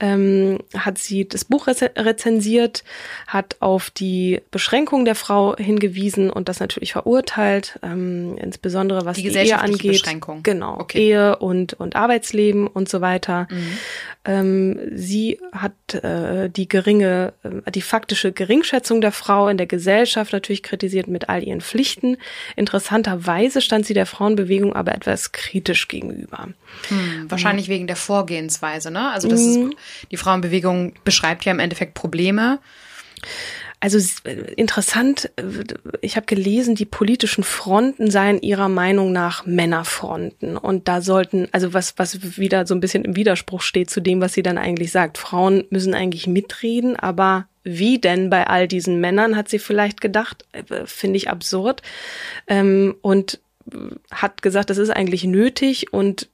ähm, 0.00 0.58
hat 0.76 0.98
sie 0.98 1.26
das 1.26 1.44
Buch 1.44 1.66
rezensiert, 1.66 2.84
hat 3.26 3.56
auf 3.60 3.90
die 3.90 4.40
Beschränkung 4.50 5.04
der 5.04 5.14
Frau 5.14 5.56
hingewiesen 5.56 6.30
und 6.30 6.48
das 6.48 6.60
natürlich 6.60 6.92
verurteilt, 6.92 7.78
ähm, 7.82 8.36
insbesondere 8.38 9.04
was 9.04 9.16
die, 9.16 9.30
die 9.30 9.36
Ehe 9.36 9.58
angeht. 9.58 9.92
Beschränkung. 9.92 10.42
Genau, 10.42 10.78
okay. 10.78 10.98
Ehe 10.98 11.36
und, 11.36 11.74
und 11.74 11.96
Arbeitsleben 11.96 12.66
und 12.66 12.88
so 12.88 13.00
weiter. 13.00 13.48
Mhm. 13.50 13.78
Ähm, 14.24 14.80
sie 14.92 15.38
hat 15.52 15.94
äh, 15.94 16.50
die 16.50 16.68
geringe, 16.68 17.32
äh, 17.42 17.70
die 17.70 17.82
faktische 17.82 18.32
Geringschätzung 18.32 19.00
der 19.00 19.12
Frau 19.12 19.48
in 19.48 19.56
der 19.56 19.66
Gesellschaft 19.66 20.32
natürlich 20.32 20.62
kritisiert 20.62 21.06
mit 21.06 21.28
all 21.28 21.44
ihren 21.44 21.60
Pflichten. 21.60 22.16
Interessanterweise 22.56 23.60
stand 23.60 23.86
sie 23.86 23.94
der 23.94 24.06
Frauenbewegung 24.06 24.74
aber 24.74 24.94
etwas 24.94 25.32
kritisch 25.32 25.45
gegenüber. 25.52 26.48
Hm, 26.88 27.30
wahrscheinlich 27.30 27.68
mhm. 27.68 27.72
wegen 27.72 27.86
der 27.86 27.96
Vorgehensweise, 27.96 28.90
ne? 28.90 29.10
Also 29.10 29.28
das 29.28 29.40
mhm. 29.40 29.70
ist, 29.70 29.78
die 30.10 30.16
Frauenbewegung 30.16 30.94
beschreibt 31.04 31.44
ja 31.44 31.52
im 31.52 31.58
Endeffekt 31.58 31.94
Probleme. 31.94 32.58
Also 33.78 33.98
äh, 34.24 34.32
interessant, 34.54 35.30
äh, 35.36 35.42
ich 36.00 36.16
habe 36.16 36.26
gelesen, 36.26 36.74
die 36.74 36.86
politischen 36.86 37.44
Fronten 37.44 38.10
seien 38.10 38.40
ihrer 38.40 38.68
Meinung 38.68 39.12
nach 39.12 39.44
Männerfronten. 39.44 40.56
Und 40.56 40.88
da 40.88 41.02
sollten, 41.02 41.48
also 41.52 41.74
was, 41.74 41.98
was 41.98 42.38
wieder 42.38 42.66
so 42.66 42.74
ein 42.74 42.80
bisschen 42.80 43.04
im 43.04 43.16
Widerspruch 43.16 43.60
steht 43.60 43.90
zu 43.90 44.00
dem, 44.00 44.20
was 44.20 44.32
sie 44.32 44.42
dann 44.42 44.58
eigentlich 44.58 44.92
sagt. 44.92 45.18
Frauen 45.18 45.64
müssen 45.70 45.94
eigentlich 45.94 46.26
mitreden, 46.26 46.96
aber 46.96 47.48
wie 47.64 47.98
denn 47.98 48.30
bei 48.30 48.46
all 48.46 48.68
diesen 48.68 49.00
Männern, 49.00 49.36
hat 49.36 49.48
sie 49.48 49.58
vielleicht 49.58 50.00
gedacht, 50.00 50.44
äh, 50.52 50.86
finde 50.86 51.18
ich 51.18 51.28
absurd. 51.28 51.82
Ähm, 52.46 52.94
und 53.02 53.40
hat 54.10 54.42
gesagt, 54.42 54.70
das 54.70 54.78
ist 54.78 54.90
eigentlich 54.90 55.24
nötig 55.24 55.92
und 55.92 56.28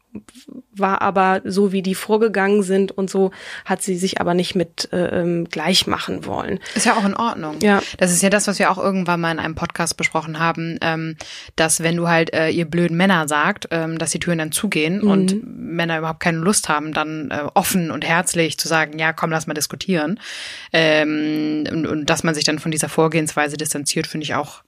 war 0.74 1.00
aber 1.02 1.40
so, 1.44 1.72
wie 1.72 1.82
die 1.82 1.94
vorgegangen 1.94 2.62
sind 2.62 2.92
und 2.92 3.08
so, 3.08 3.30
hat 3.64 3.82
sie 3.82 3.96
sich 3.96 4.20
aber 4.20 4.34
nicht 4.34 4.54
mit 4.54 4.92
äh, 4.92 5.20
ähm, 5.20 5.46
gleich 5.48 5.86
machen 5.86 6.26
wollen. 6.26 6.60
Ist 6.74 6.86
ja 6.86 6.94
auch 6.96 7.04
in 7.04 7.14
Ordnung. 7.14 7.60
Ja. 7.62 7.82
Das 7.98 8.12
ist 8.12 8.22
ja 8.22 8.30
das, 8.30 8.46
was 8.46 8.58
wir 8.58 8.70
auch 8.70 8.78
irgendwann 8.78 9.20
mal 9.20 9.32
in 9.32 9.38
einem 9.38 9.54
Podcast 9.54 9.96
besprochen 9.96 10.38
haben, 10.38 10.78
ähm, 10.82 11.16
dass 11.56 11.82
wenn 11.82 11.96
du 11.96 12.08
halt 12.08 12.32
äh, 12.34 12.50
ihr 12.50 12.66
blöden 12.66 12.96
Männer 12.96 13.26
sagt, 13.28 13.68
ähm, 13.70 13.98
dass 13.98 14.10
die 14.10 14.20
Türen 14.20 14.38
dann 14.38 14.52
zugehen 14.52 15.00
mhm. 15.02 15.10
und 15.10 15.40
Männer 15.44 15.98
überhaupt 15.98 16.20
keine 16.20 16.38
Lust 16.38 16.68
haben, 16.68 16.92
dann 16.92 17.30
äh, 17.30 17.44
offen 17.54 17.90
und 17.90 18.06
herzlich 18.06 18.58
zu 18.58 18.68
sagen, 18.68 18.98
ja, 18.98 19.12
komm, 19.12 19.30
lass 19.30 19.46
mal 19.46 19.54
diskutieren. 19.54 20.20
Ähm, 20.72 21.64
und, 21.70 21.86
und 21.86 22.06
dass 22.06 22.22
man 22.22 22.34
sich 22.34 22.44
dann 22.44 22.58
von 22.58 22.70
dieser 22.70 22.88
Vorgehensweise 22.88 23.56
distanziert, 23.56 24.06
finde 24.06 24.24
ich 24.24 24.34
auch 24.34 24.62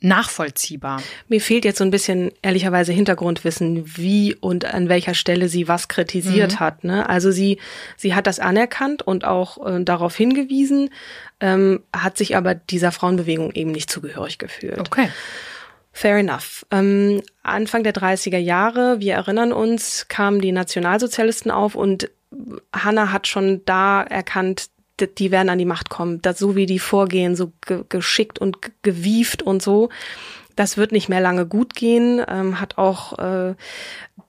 nachvollziehbar. 0.00 1.02
Mir 1.28 1.40
fehlt 1.40 1.64
jetzt 1.64 1.78
so 1.78 1.84
ein 1.84 1.90
bisschen 1.90 2.30
ehrlicherweise 2.42 2.92
Hintergrundwissen, 2.92 3.96
wie 3.96 4.34
und 4.34 4.66
an 4.66 4.88
welcher 4.88 5.14
Stelle 5.14 5.48
sie 5.48 5.68
was 5.68 5.88
kritisiert 5.88 6.52
mhm. 6.52 6.60
hat. 6.60 6.84
Ne? 6.84 7.08
Also 7.08 7.30
sie, 7.30 7.58
sie 7.96 8.14
hat 8.14 8.26
das 8.26 8.38
anerkannt 8.38 9.02
und 9.02 9.24
auch 9.24 9.66
äh, 9.66 9.82
darauf 9.82 10.14
hingewiesen, 10.14 10.90
ähm, 11.40 11.82
hat 11.94 12.18
sich 12.18 12.36
aber 12.36 12.54
dieser 12.54 12.92
Frauenbewegung 12.92 13.52
eben 13.52 13.70
nicht 13.70 13.90
zugehörig 13.90 14.38
gefühlt. 14.38 14.78
Okay. 14.78 15.08
Fair 15.92 16.18
enough. 16.18 16.66
Ähm, 16.70 17.22
Anfang 17.42 17.82
der 17.82 17.94
30er 17.94 18.36
Jahre, 18.36 19.00
wir 19.00 19.14
erinnern 19.14 19.52
uns, 19.54 20.08
kamen 20.08 20.42
die 20.42 20.52
Nationalsozialisten 20.52 21.50
auf 21.50 21.74
und 21.74 22.10
Hannah 22.74 23.12
hat 23.12 23.26
schon 23.26 23.62
da 23.64 24.02
erkannt, 24.02 24.68
die 25.00 25.30
werden 25.30 25.48
an 25.48 25.58
die 25.58 25.64
Macht 25.64 25.90
kommen. 25.90 26.22
Das, 26.22 26.38
so 26.38 26.56
wie 26.56 26.66
die 26.66 26.78
vorgehen, 26.78 27.36
so 27.36 27.52
ge 27.66 27.84
geschickt 27.88 28.38
und 28.38 28.58
gewieft 28.82 29.42
und 29.42 29.62
so. 29.62 29.90
Das 30.56 30.78
wird 30.78 30.90
nicht 30.90 31.10
mehr 31.10 31.20
lange 31.20 31.46
gut 31.46 31.74
gehen, 31.74 32.22
ähm, 32.26 32.60
hat 32.60 32.78
auch 32.78 33.18
äh, 33.18 33.54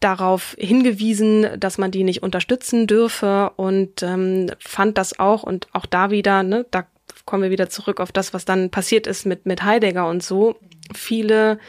darauf 0.02 0.56
hingewiesen, 0.60 1.48
dass 1.58 1.78
man 1.78 1.92
die 1.92 2.04
nicht 2.04 2.22
unterstützen 2.22 2.86
dürfe 2.86 3.52
und 3.56 4.04
ähm, 4.04 4.52
fand 4.60 4.98
das 4.98 5.20
auch 5.20 5.44
und 5.44 5.68
auch 5.72 5.86
da 5.86 6.12
wieder, 6.12 6.44
ne, 6.44 6.66
da 6.70 6.86
kommen 7.26 7.44
wir 7.44 7.52
wieder 7.52 7.70
zurück 7.70 8.00
auf 8.00 8.12
das, 8.12 8.34
was 8.34 8.46
dann 8.46 8.70
passiert 8.70 9.08
ist 9.08 9.26
mit, 9.26 9.46
mit 9.46 9.64
Heidegger 9.64 10.08
und 10.08 10.22
so. 10.22 10.58
Viele 10.94 11.60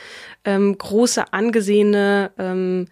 ähm, 0.45 0.77
große, 0.77 1.33
angesehene 1.33 2.33
ähm, 2.39 2.89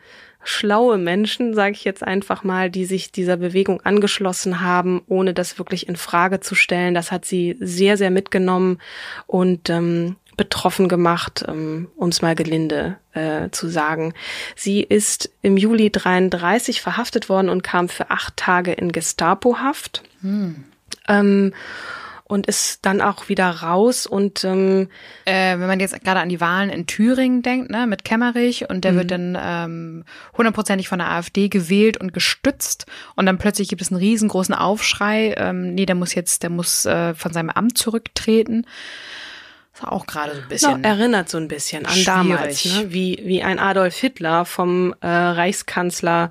schlaue 0.47 0.97
Menschen, 0.97 1.55
sage 1.55 1.73
ich 1.73 1.85
jetzt 1.85 2.03
einfach 2.03 2.45
mal, 2.45 2.71
die 2.71 2.85
sich 2.85 3.11
dieser 3.11 3.37
Bewegung 3.37 3.81
angeschlossen 3.83 4.61
haben, 4.61 5.03
ohne 5.09 5.35
das 5.35 5.59
wirklich 5.59 5.89
in 5.89 5.97
Frage 5.97 6.41
zu 6.41 6.55
stellen. 6.55 6.95
Das 6.95 7.11
hat 7.11 7.25
sie 7.25 7.57
sehr, 7.59 7.97
sehr 7.97 8.11
mitgenommen 8.11 8.79
und 9.27 9.69
ähm, 9.71 10.17
betroffen 10.37 10.89
gemacht, 10.89 11.45
ähm, 11.49 11.89
um 11.97 12.11
es 12.11 12.23
mal 12.23 12.35
gelinde 12.35 12.97
äh, 13.13 13.51
zu 13.51 13.69
sagen. 13.69 14.15
Sie 14.55 14.83
ist 14.83 15.31
im 15.43 15.57
Juli 15.57 15.91
33 15.91 16.81
verhaftet 16.81 17.29
worden 17.29 17.49
und 17.49 17.63
kam 17.63 17.89
für 17.89 18.11
acht 18.11 18.37
Tage 18.37 18.73
in 18.73 18.93
Gestapo-Haft. 18.93 20.03
Hm. 20.21 20.65
Ähm, 21.09 21.53
und 22.29 22.47
ist 22.47 22.85
dann 22.85 23.01
auch 23.01 23.29
wieder 23.29 23.49
raus 23.49 24.07
und 24.07 24.43
ähm, 24.45 24.89
äh, 25.25 25.59
wenn 25.59 25.67
man 25.69 25.79
jetzt 25.79 26.03
gerade 26.03 26.21
an 26.21 26.29
die 26.29 26.41
Wahlen 26.41 26.71
in 26.71 26.87
Thüringen 26.87 27.43
denkt, 27.43 27.71
ne, 27.71 27.87
mit 27.87 28.05
Kemmerich 28.05 28.69
und 28.69 28.85
der 28.85 28.93
mhm. 28.93 28.97
wird 28.97 29.11
dann 29.13 29.39
ähm, 29.41 30.05
hundertprozentig 30.37 30.89
von 30.89 30.99
der 30.99 31.11
AfD 31.11 31.49
gewählt 31.49 31.97
und 31.99 32.13
gestützt 32.13 32.87
und 33.15 33.27
dann 33.27 33.39
plötzlich 33.39 33.69
gibt 33.69 33.81
es 33.81 33.93
einen 33.93 34.01
riesengroßen 34.01 34.55
Aufschrei, 34.55 35.35
ähm, 35.37 35.75
nee, 35.75 35.87
der 35.87 35.95
muss 35.95 36.15
jetzt, 36.15 36.43
der 36.43 36.51
muss 36.51 36.85
äh, 36.85 37.15
von 37.15 37.33
seinem 37.33 37.51
Amt 37.51 37.79
zurücktreten. 37.79 38.67
War 39.81 39.93
auch 39.93 40.07
gerade 40.07 40.35
so 40.35 40.41
ein 40.41 40.49
bisschen. 40.49 40.81
No, 40.81 40.89
erinnert 40.89 41.29
so 41.29 41.39
ein 41.39 41.49
bisschen 41.49 41.85
an 41.85 41.93
schwierig. 41.93 42.07
damals, 42.07 42.65
ne? 42.65 42.93
wie, 42.93 43.21
wie 43.25 43.43
ein 43.43 43.59
Adolf 43.59 43.97
Hitler 43.97 44.45
vom 44.45 44.95
äh, 45.01 45.07
Reichskanzler 45.07 46.31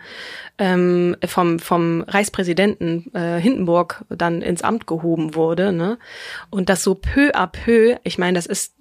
ähm, 0.57 1.15
vom, 1.25 1.59
vom 1.59 2.01
Reichspräsidenten 2.01 3.13
äh, 3.13 3.39
Hindenburg 3.39 4.05
dann 4.09 4.41
ins 4.41 4.61
Amt 4.61 4.87
gehoben 4.87 5.35
wurde. 5.35 5.71
Ne? 5.71 5.97
Und 6.49 6.69
das 6.69 6.83
so 6.83 6.95
peu 6.95 7.31
à 7.35 7.47
peu, 7.47 7.97
ich 8.03 8.17
meine, 8.17 8.35
das 8.35 8.45
ist 8.45 8.73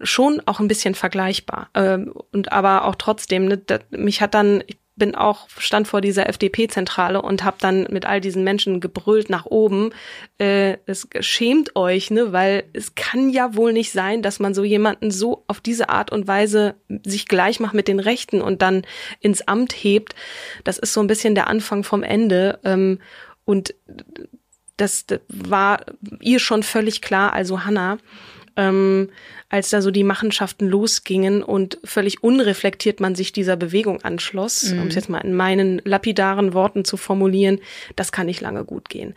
schon 0.00 0.40
auch 0.46 0.60
ein 0.60 0.68
bisschen 0.68 0.94
vergleichbar. 0.94 1.70
Ähm, 1.74 2.12
und 2.32 2.52
aber 2.52 2.84
auch 2.84 2.94
trotzdem, 2.94 3.46
ne, 3.46 3.58
das, 3.58 3.80
mich 3.90 4.20
hat 4.20 4.34
dann, 4.34 4.62
ich 4.66 4.78
bin 4.98 5.14
auch, 5.14 5.48
stand 5.58 5.88
vor 5.88 6.00
dieser 6.00 6.28
FDP-Zentrale 6.28 7.22
und 7.22 7.44
habe 7.44 7.56
dann 7.60 7.86
mit 7.90 8.06
all 8.06 8.20
diesen 8.20 8.44
Menschen 8.44 8.80
gebrüllt 8.80 9.30
nach 9.30 9.46
oben, 9.46 9.90
äh, 10.38 10.76
es 10.86 11.08
schämt 11.20 11.76
euch, 11.76 12.10
ne, 12.10 12.32
weil 12.32 12.64
es 12.72 12.94
kann 12.94 13.30
ja 13.30 13.54
wohl 13.54 13.72
nicht 13.72 13.92
sein, 13.92 14.22
dass 14.22 14.40
man 14.40 14.54
so 14.54 14.64
jemanden 14.64 15.10
so 15.10 15.44
auf 15.46 15.60
diese 15.60 15.88
Art 15.88 16.12
und 16.12 16.26
Weise 16.26 16.74
sich 17.04 17.26
gleich 17.26 17.60
macht 17.60 17.74
mit 17.74 17.88
den 17.88 18.00
Rechten 18.00 18.40
und 18.40 18.62
dann 18.62 18.82
ins 19.20 19.46
Amt 19.46 19.72
hebt. 19.72 20.14
Das 20.64 20.78
ist 20.78 20.92
so 20.92 21.00
ein 21.00 21.06
bisschen 21.06 21.34
der 21.34 21.46
Anfang 21.46 21.84
vom 21.84 22.02
Ende. 22.02 22.58
Ähm, 22.64 22.98
und 23.44 23.74
das, 24.76 25.06
war 25.28 25.80
ihr 26.20 26.38
schon 26.38 26.62
völlig 26.62 27.02
klar, 27.02 27.32
also 27.32 27.64
Hannah. 27.64 27.98
Ähm, 28.58 29.08
als 29.50 29.70
da 29.70 29.80
so 29.80 29.90
die 29.90 30.04
Machenschaften 30.04 30.68
losgingen 30.68 31.42
und 31.42 31.78
völlig 31.82 32.22
unreflektiert 32.22 33.00
man 33.00 33.14
sich 33.14 33.32
dieser 33.32 33.56
Bewegung 33.56 34.02
anschloss, 34.02 34.72
mhm. 34.72 34.82
um 34.82 34.88
es 34.88 34.94
jetzt 34.94 35.08
mal 35.08 35.20
in 35.20 35.34
meinen 35.34 35.80
lapidaren 35.84 36.52
Worten 36.52 36.84
zu 36.84 36.98
formulieren, 36.98 37.60
das 37.96 38.12
kann 38.12 38.26
nicht 38.26 38.42
lange 38.42 38.64
gut 38.64 38.90
gehen. 38.90 39.14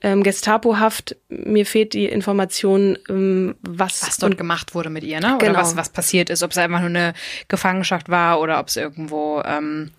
Ähm, 0.00 0.22
Gestapohaft, 0.22 1.16
mir 1.28 1.66
fehlt 1.66 1.92
die 1.92 2.06
Information, 2.06 2.96
ähm, 3.10 3.56
was, 3.60 4.06
was 4.06 4.16
dort 4.16 4.38
gemacht 4.38 4.74
wurde 4.74 4.88
mit 4.88 5.04
ihr, 5.04 5.20
ne? 5.20 5.36
Oder 5.36 5.48
genau. 5.48 5.58
was, 5.58 5.76
was 5.76 5.90
passiert 5.90 6.30
ist, 6.30 6.42
ob 6.42 6.52
es 6.52 6.58
einfach 6.58 6.80
nur 6.80 6.88
eine 6.88 7.12
Gefangenschaft 7.48 8.08
war 8.08 8.40
oder 8.40 8.60
ob 8.60 8.68
es 8.68 8.76
irgendwo 8.76 9.42
ähm 9.44 9.90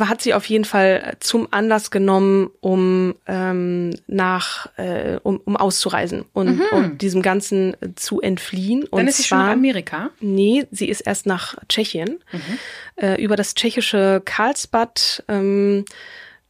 hat 0.00 0.22
sie 0.22 0.34
auf 0.34 0.46
jeden 0.46 0.64
Fall 0.64 1.16
zum 1.20 1.48
Anlass 1.50 1.90
genommen, 1.90 2.50
um 2.60 3.14
ähm, 3.26 3.94
nach 4.06 4.70
äh, 4.78 5.18
um, 5.22 5.40
um 5.44 5.56
auszureisen 5.56 6.24
und 6.32 6.56
mhm. 6.56 6.62
um 6.72 6.98
diesem 6.98 7.22
Ganzen 7.22 7.76
zu 7.96 8.20
entfliehen. 8.28 8.84
Und 8.84 9.08
ist 9.08 9.16
sie 9.16 9.24
schon 9.24 9.40
in 9.40 9.46
Amerika? 9.46 10.10
Nee, 10.20 10.66
sie 10.70 10.88
ist 10.88 11.00
erst 11.00 11.26
nach 11.26 11.56
Tschechien. 11.68 12.20
Mhm. 12.30 12.40
Äh, 12.96 13.22
über 13.22 13.34
das 13.34 13.54
tschechische 13.54 14.22
Karlsbad 14.24 15.24
ähm, 15.28 15.84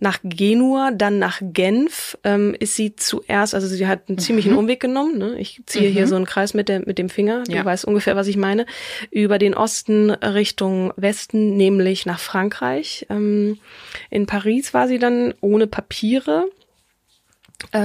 nach 0.00 0.18
Genua, 0.22 0.92
dann 0.92 1.18
nach 1.18 1.40
Genf 1.40 2.16
ähm, 2.22 2.54
ist 2.58 2.76
sie 2.76 2.94
zuerst, 2.94 3.54
also 3.54 3.66
sie 3.66 3.86
hat 3.86 4.08
einen 4.08 4.18
ziemlichen 4.18 4.52
mhm. 4.52 4.58
Umweg 4.58 4.80
genommen. 4.80 5.18
Ne? 5.18 5.36
Ich 5.38 5.60
ziehe 5.66 5.88
mhm. 5.90 5.92
hier 5.92 6.06
so 6.06 6.14
einen 6.14 6.24
Kreis 6.24 6.54
mit, 6.54 6.68
der, 6.68 6.80
mit 6.86 6.98
dem 6.98 7.08
Finger, 7.08 7.42
du 7.44 7.52
ja. 7.52 7.64
weißt 7.64 7.84
ungefähr, 7.84 8.14
was 8.14 8.28
ich 8.28 8.36
meine, 8.36 8.66
über 9.10 9.38
den 9.38 9.54
Osten 9.54 10.10
Richtung 10.10 10.92
Westen, 10.96 11.56
nämlich 11.56 12.06
nach 12.06 12.20
Frankreich. 12.20 13.06
Ähm, 13.10 13.58
in 14.10 14.26
Paris 14.26 14.72
war 14.72 14.86
sie 14.86 14.98
dann 14.98 15.34
ohne 15.40 15.66
Papiere 15.66 16.46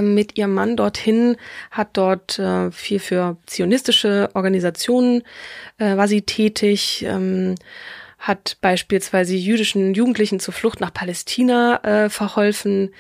mit 0.02 0.38
ihrem 0.38 0.54
Mann 0.54 0.78
dorthin, 0.78 1.36
hat 1.72 1.90
dort 1.94 2.38
äh, 2.38 2.72
viel 2.72 3.00
für 3.00 3.38
zionistische 3.48 4.30
Organisationen 4.36 5.24
äh, 5.80 5.98
war 5.98 6.08
sie 6.08 6.22
tätig. 6.22 7.04
Ähm, 7.08 7.56
hat 8.24 8.58
beispielsweise 8.62 9.36
jüdischen 9.36 9.94
Jugendlichen 9.94 10.40
zur 10.40 10.54
Flucht 10.54 10.80
nach 10.80 10.94
Palästina 10.94 11.82
äh, 11.84 12.10
verholfen, 12.10 12.94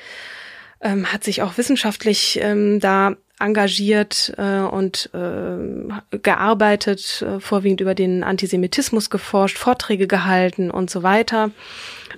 ähm, 0.81 1.13
hat 1.13 1.23
sich 1.23 1.41
auch 1.41 1.57
wissenschaftlich 1.57 2.39
ähm, 2.41 2.81
da 2.81 3.15
engagiert 3.39 4.33
äh, 4.37 4.59
und 4.59 5.09
äh, 5.13 6.17
gearbeitet, 6.17 7.21
äh, 7.21 7.39
vorwiegend 7.39 7.79
über 7.79 7.95
den 7.95 8.23
Antisemitismus 8.23 9.09
geforscht, 9.09 9.57
Vorträge 9.57 10.07
gehalten 10.07 10.69
und 10.69 10.89
so 10.89 11.03
weiter. 11.03 11.51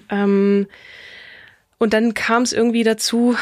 Ähm, 0.09 0.67
und 1.85 1.93
dann 1.93 2.15
kam 2.15 2.41
es 2.41 2.51
irgendwie 2.51 2.83
dazu, 2.83 3.35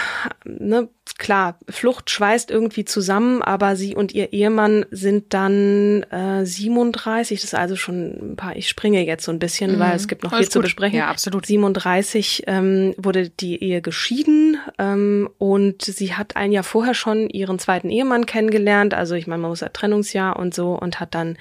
ne, 0.43 0.89
klar, 1.17 1.57
Flucht 1.69 2.09
schweißt 2.09 2.51
irgendwie 2.51 2.83
zusammen, 2.83 3.41
aber 3.41 3.77
sie 3.77 3.95
und 3.95 4.12
ihr 4.12 4.33
Ehemann 4.33 4.85
sind 4.91 5.33
dann 5.33 6.03
äh, 6.12 6.45
37, 6.45 7.39
das 7.39 7.45
ist 7.45 7.55
also 7.55 7.77
schon 7.77 8.33
ein 8.33 8.35
paar, 8.35 8.57
ich 8.57 8.67
springe 8.67 9.05
jetzt 9.05 9.23
so 9.23 9.31
ein 9.31 9.39
bisschen, 9.39 9.75
mhm. 9.75 9.79
weil 9.79 9.95
es 9.95 10.09
gibt 10.09 10.23
noch 10.23 10.33
Alles 10.33 10.41
viel 10.41 10.47
gut. 10.47 10.51
zu 10.51 10.59
besprechen. 10.59 11.00
Ja, 11.00 11.07
absolut. 11.07 11.45
37 11.45 12.43
ähm, 12.47 12.93
wurde 12.97 13.29
die 13.29 13.63
Ehe 13.63 13.81
geschieden 13.81 14.57
ähm, 14.77 15.29
und 15.38 15.81
sie 15.81 16.13
hat 16.13 16.35
ein 16.35 16.51
Jahr 16.51 16.65
vorher 16.65 16.95
schon 16.95 17.29
ihren 17.29 17.59
zweiten 17.59 17.89
Ehemann 17.89 18.25
kennengelernt, 18.25 18.93
also 18.93 19.15
ich 19.15 19.25
meine, 19.25 19.41
man 19.41 19.51
muss 19.51 19.62
ja 19.62 19.69
Trennungsjahr 19.69 20.35
und 20.38 20.53
so 20.53 20.77
und 20.77 21.00
hat 21.00 21.15
dann 21.15 21.38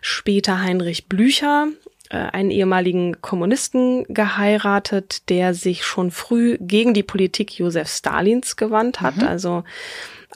später 0.00 0.62
Heinrich 0.62 1.08
Blücher 1.08 1.68
einen 2.10 2.50
ehemaligen 2.50 3.20
Kommunisten 3.20 4.04
geheiratet, 4.08 5.28
der 5.28 5.54
sich 5.54 5.84
schon 5.84 6.10
früh 6.10 6.56
gegen 6.60 6.94
die 6.94 7.02
Politik 7.02 7.58
Josef 7.58 7.88
Stalins 7.88 8.56
gewandt 8.56 9.00
hat. 9.00 9.16
Mhm. 9.18 9.24
Also 9.24 9.64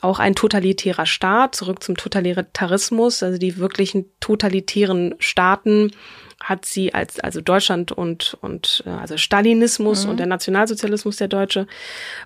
auch 0.00 0.18
ein 0.18 0.34
totalitärer 0.34 1.06
Staat, 1.06 1.54
zurück 1.54 1.82
zum 1.82 1.96
Totalitarismus, 1.96 3.22
also 3.22 3.38
die 3.38 3.58
wirklichen 3.58 4.06
totalitären 4.20 5.14
Staaten 5.18 5.92
hat 6.42 6.64
sie 6.64 6.92
als 6.94 7.20
also 7.20 7.40
Deutschland 7.40 7.92
und 7.92 8.36
und 8.40 8.82
äh, 8.86 8.90
also 8.90 9.16
Stalinismus 9.16 10.04
mhm. 10.04 10.10
und 10.10 10.16
der 10.18 10.26
Nationalsozialismus 10.26 11.16
der 11.16 11.28
Deutsche 11.28 11.66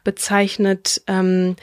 bezeichnet. 0.05 1.03
Ähm, 1.07 1.57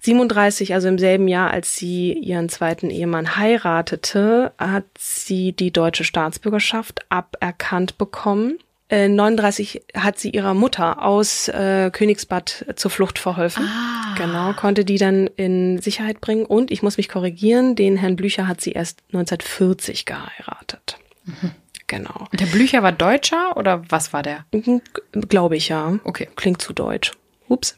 37, 0.00 0.72
also 0.72 0.88
im 0.88 0.98
selben 0.98 1.28
Jahr, 1.28 1.50
als 1.50 1.76
sie 1.76 2.14
ihren 2.14 2.48
zweiten 2.48 2.88
Ehemann 2.88 3.36
heiratete, 3.36 4.52
hat 4.56 4.84
sie 4.98 5.52
die 5.52 5.72
deutsche 5.72 6.04
Staatsbürgerschaft 6.04 7.00
aberkannt 7.10 7.98
bekommen. 7.98 8.58
39 8.90 9.76
äh, 9.76 9.98
hat 9.98 10.18
sie 10.18 10.30
ihrer 10.30 10.54
Mutter 10.54 11.02
aus 11.04 11.48
äh, 11.48 11.90
Königsbad 11.92 12.66
zur 12.74 12.90
Flucht 12.90 13.18
verholfen. 13.18 13.64
Ah. 13.66 14.14
Genau, 14.16 14.52
konnte 14.52 14.84
die 14.84 14.98
dann 14.98 15.28
in 15.28 15.80
Sicherheit 15.80 16.20
bringen. 16.20 16.44
Und 16.44 16.70
ich 16.70 16.82
muss 16.82 16.96
mich 16.96 17.08
korrigieren, 17.08 17.76
den 17.76 17.96
Herrn 17.96 18.16
Blücher 18.16 18.48
hat 18.48 18.60
sie 18.60 18.72
erst 18.72 19.00
1940 19.12 20.04
geheiratet. 20.06 20.98
Mhm. 21.24 21.52
Genau. 21.90 22.28
Und 22.30 22.38
der 22.40 22.46
Blücher 22.46 22.84
war 22.84 22.92
Deutscher 22.92 23.56
oder 23.56 23.82
was 23.88 24.12
war 24.12 24.22
der? 24.22 24.44
Mhm, 24.52 24.80
glaube 25.28 25.56
ich 25.56 25.70
ja. 25.70 25.98
Okay. 26.04 26.28
Klingt 26.36 26.62
zu 26.62 26.72
deutsch. 26.72 27.10
Ups. 27.48 27.76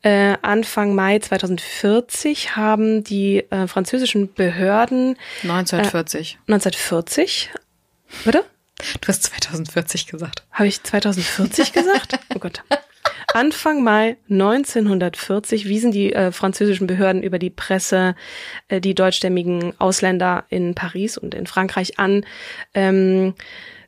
Äh, 0.00 0.38
Anfang 0.40 0.94
Mai 0.94 1.18
2040 1.18 2.56
haben 2.56 3.04
die 3.04 3.40
äh, 3.50 3.66
französischen 3.66 4.32
Behörden 4.32 5.18
1940. 5.42 6.38
Äh, 6.48 6.52
1940. 6.52 7.50
Bitte? 8.24 8.44
Du 9.02 9.08
hast 9.08 9.24
2040 9.24 10.06
gesagt. 10.06 10.42
Habe 10.50 10.68
ich 10.68 10.82
2040 10.82 11.72
gesagt? 11.74 12.18
Oh 12.34 12.38
Gott. 12.38 12.62
Anfang 13.32 13.82
Mai 13.82 14.16
1940 14.30 15.66
wiesen 15.66 15.90
die 15.90 16.12
äh, 16.12 16.30
französischen 16.32 16.86
Behörden 16.86 17.22
über 17.22 17.38
die 17.38 17.50
Presse 17.50 18.14
äh, 18.68 18.80
die 18.80 18.94
deutschstämmigen 18.94 19.78
Ausländer 19.80 20.44
in 20.48 20.74
Paris 20.74 21.18
und 21.18 21.34
in 21.34 21.46
Frankreich 21.46 21.98
an, 21.98 22.24
ähm, 22.74 23.34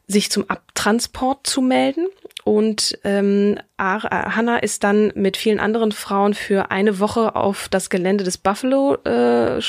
sich 0.09 0.31
zum 0.31 0.47
Abtransport 0.77 1.47
zu 1.47 1.63
melden. 1.63 2.07
Und 2.45 2.97
ähm, 3.03 3.57
Hannah 3.77 4.59
ist 4.59 4.85
dann 4.85 5.11
mit 5.17 5.37
vielen 5.37 5.59
anderen 5.59 5.91
Frauen 5.91 6.33
für 6.33 6.71
eine 6.71 7.01
Woche 7.01 7.35
auf 7.35 7.69
das 7.69 7.91
Gelände 7.91 8.23
des 8.23 8.39
Buffalo, 8.39 8.95
äh, 9.05 9.61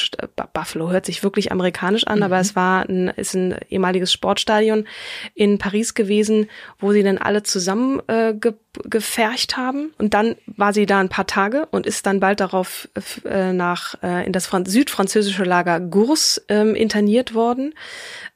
Buffalo 0.53 0.91
hört 0.91 1.07
sich 1.07 1.23
wirklich 1.23 1.51
amerikanisch 1.51 2.05
an, 2.05 2.19
mhm. 2.19 2.23
aber 2.23 2.39
es 2.39 2.55
war 2.55 2.87
ein, 2.87 3.07
ist 3.07 3.33
ein 3.33 3.55
ehemaliges 3.69 4.13
Sportstadion 4.13 4.85
in 5.33 5.57
Paris 5.57 5.95
gewesen, 5.95 6.49
wo 6.77 6.91
sie 6.91 7.01
dann 7.01 7.17
alle 7.17 7.41
zusammen 7.41 7.99
äh, 8.07 8.33
ge 8.33 8.53
gefercht 8.83 9.57
haben. 9.57 9.91
Und 9.97 10.13
dann 10.13 10.35
war 10.45 10.71
sie 10.71 10.85
da 10.85 10.99
ein 10.99 11.09
paar 11.09 11.25
Tage 11.25 11.65
und 11.71 11.87
ist 11.87 12.05
dann 12.05 12.19
bald 12.19 12.39
darauf 12.39 12.87
äh, 13.25 13.51
nach 13.51 13.95
äh, 14.03 14.23
in 14.23 14.33
das 14.33 14.45
Franz 14.45 14.71
südfranzösische 14.71 15.45
Lager 15.45 15.79
Gurs 15.79 16.45
ähm, 16.47 16.75
interniert 16.75 17.33
worden 17.33 17.73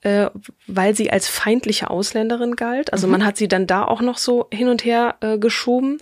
äh, 0.02 0.30
weil 0.68 0.96
sie 0.96 1.12
als 1.12 1.28
feindliche 1.28 1.90
Ausländerin 1.90 2.56
galt. 2.62 2.94
Also 2.94 3.08
mhm. 3.08 3.14
man 3.14 3.26
hat 3.26 3.38
sie 3.38 3.48
dann 3.48 3.66
da 3.66 3.84
auch 3.84 4.02
noch 4.02 4.20
so 4.20 4.48
hin 4.52 4.68
und 4.68 4.86
her 4.86 5.16
äh, 5.22 5.40
geschoben. 5.40 5.98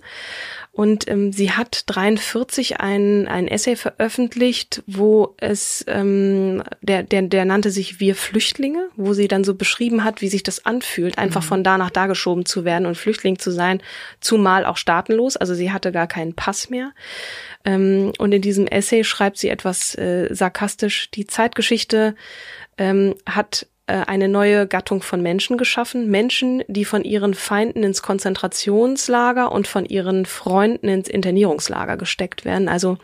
Und 0.72 1.08
ähm, 1.08 1.32
sie 1.32 1.50
hat 1.50 1.84
43 1.86 2.80
ein, 2.80 3.26
ein 3.26 3.48
Essay 3.48 3.76
veröffentlicht, 3.76 4.82
wo 4.86 5.34
es, 5.38 5.84
ähm, 5.88 6.62
der, 6.80 7.02
der, 7.02 7.22
der 7.22 7.44
nannte 7.44 7.70
sich 7.70 7.98
Wir 7.98 8.14
Flüchtlinge, 8.14 8.88
wo 8.94 9.12
sie 9.12 9.26
dann 9.26 9.42
so 9.42 9.54
beschrieben 9.54 10.04
hat, 10.04 10.20
wie 10.20 10.28
sich 10.28 10.42
das 10.42 10.64
anfühlt, 10.66 11.18
einfach 11.18 11.42
mhm. 11.42 11.46
von 11.46 11.64
da 11.64 11.76
nach 11.76 11.90
da 11.90 12.06
geschoben 12.06 12.44
zu 12.44 12.64
werden 12.64 12.86
und 12.86 12.96
Flüchtling 12.96 13.38
zu 13.38 13.50
sein, 13.50 13.82
zumal 14.20 14.64
auch 14.64 14.76
staatenlos. 14.76 15.36
Also 15.36 15.54
sie 15.54 15.72
hatte 15.72 15.92
gar 15.92 16.06
keinen 16.06 16.34
Pass 16.34 16.70
mehr. 16.70 16.92
Ähm, 17.64 18.12
und 18.18 18.32
in 18.32 18.42
diesem 18.42 18.66
Essay 18.66 19.02
schreibt 19.02 19.38
sie 19.38 19.48
etwas 19.48 19.96
äh, 19.96 20.28
sarkastisch, 20.30 21.10
die 21.10 21.26
Zeitgeschichte 21.26 22.14
ähm, 22.78 23.14
hat 23.26 23.66
eine 23.92 24.28
neue 24.28 24.66
Gattung 24.66 25.02
von 25.02 25.22
Menschen 25.22 25.58
geschaffen. 25.58 26.10
Menschen, 26.10 26.62
die 26.68 26.84
von 26.84 27.04
ihren 27.04 27.34
Feinden 27.34 27.82
ins 27.82 28.02
Konzentrationslager 28.02 29.52
und 29.52 29.68
von 29.68 29.84
ihren 29.84 30.26
Freunden 30.26 30.88
ins 30.88 31.08
Internierungslager 31.08 31.96
gesteckt 31.96 32.44
werden. 32.44 32.68
Also 32.68 32.98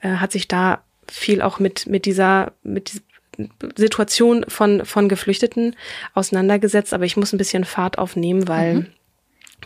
äh, 0.00 0.16
hat 0.16 0.32
sich 0.32 0.48
da 0.48 0.82
viel 1.10 1.42
auch 1.42 1.58
mit, 1.58 1.86
mit 1.86 2.06
dieser, 2.06 2.52
mit 2.62 2.92
dieser 2.92 3.02
Situation 3.76 4.44
von, 4.48 4.84
von 4.84 5.08
Geflüchteten 5.08 5.76
auseinandergesetzt. 6.14 6.94
Aber 6.94 7.04
ich 7.04 7.16
muss 7.16 7.32
ein 7.32 7.38
bisschen 7.38 7.64
Fahrt 7.64 7.98
aufnehmen, 7.98 8.48
weil 8.48 8.74
mhm. 8.74 8.86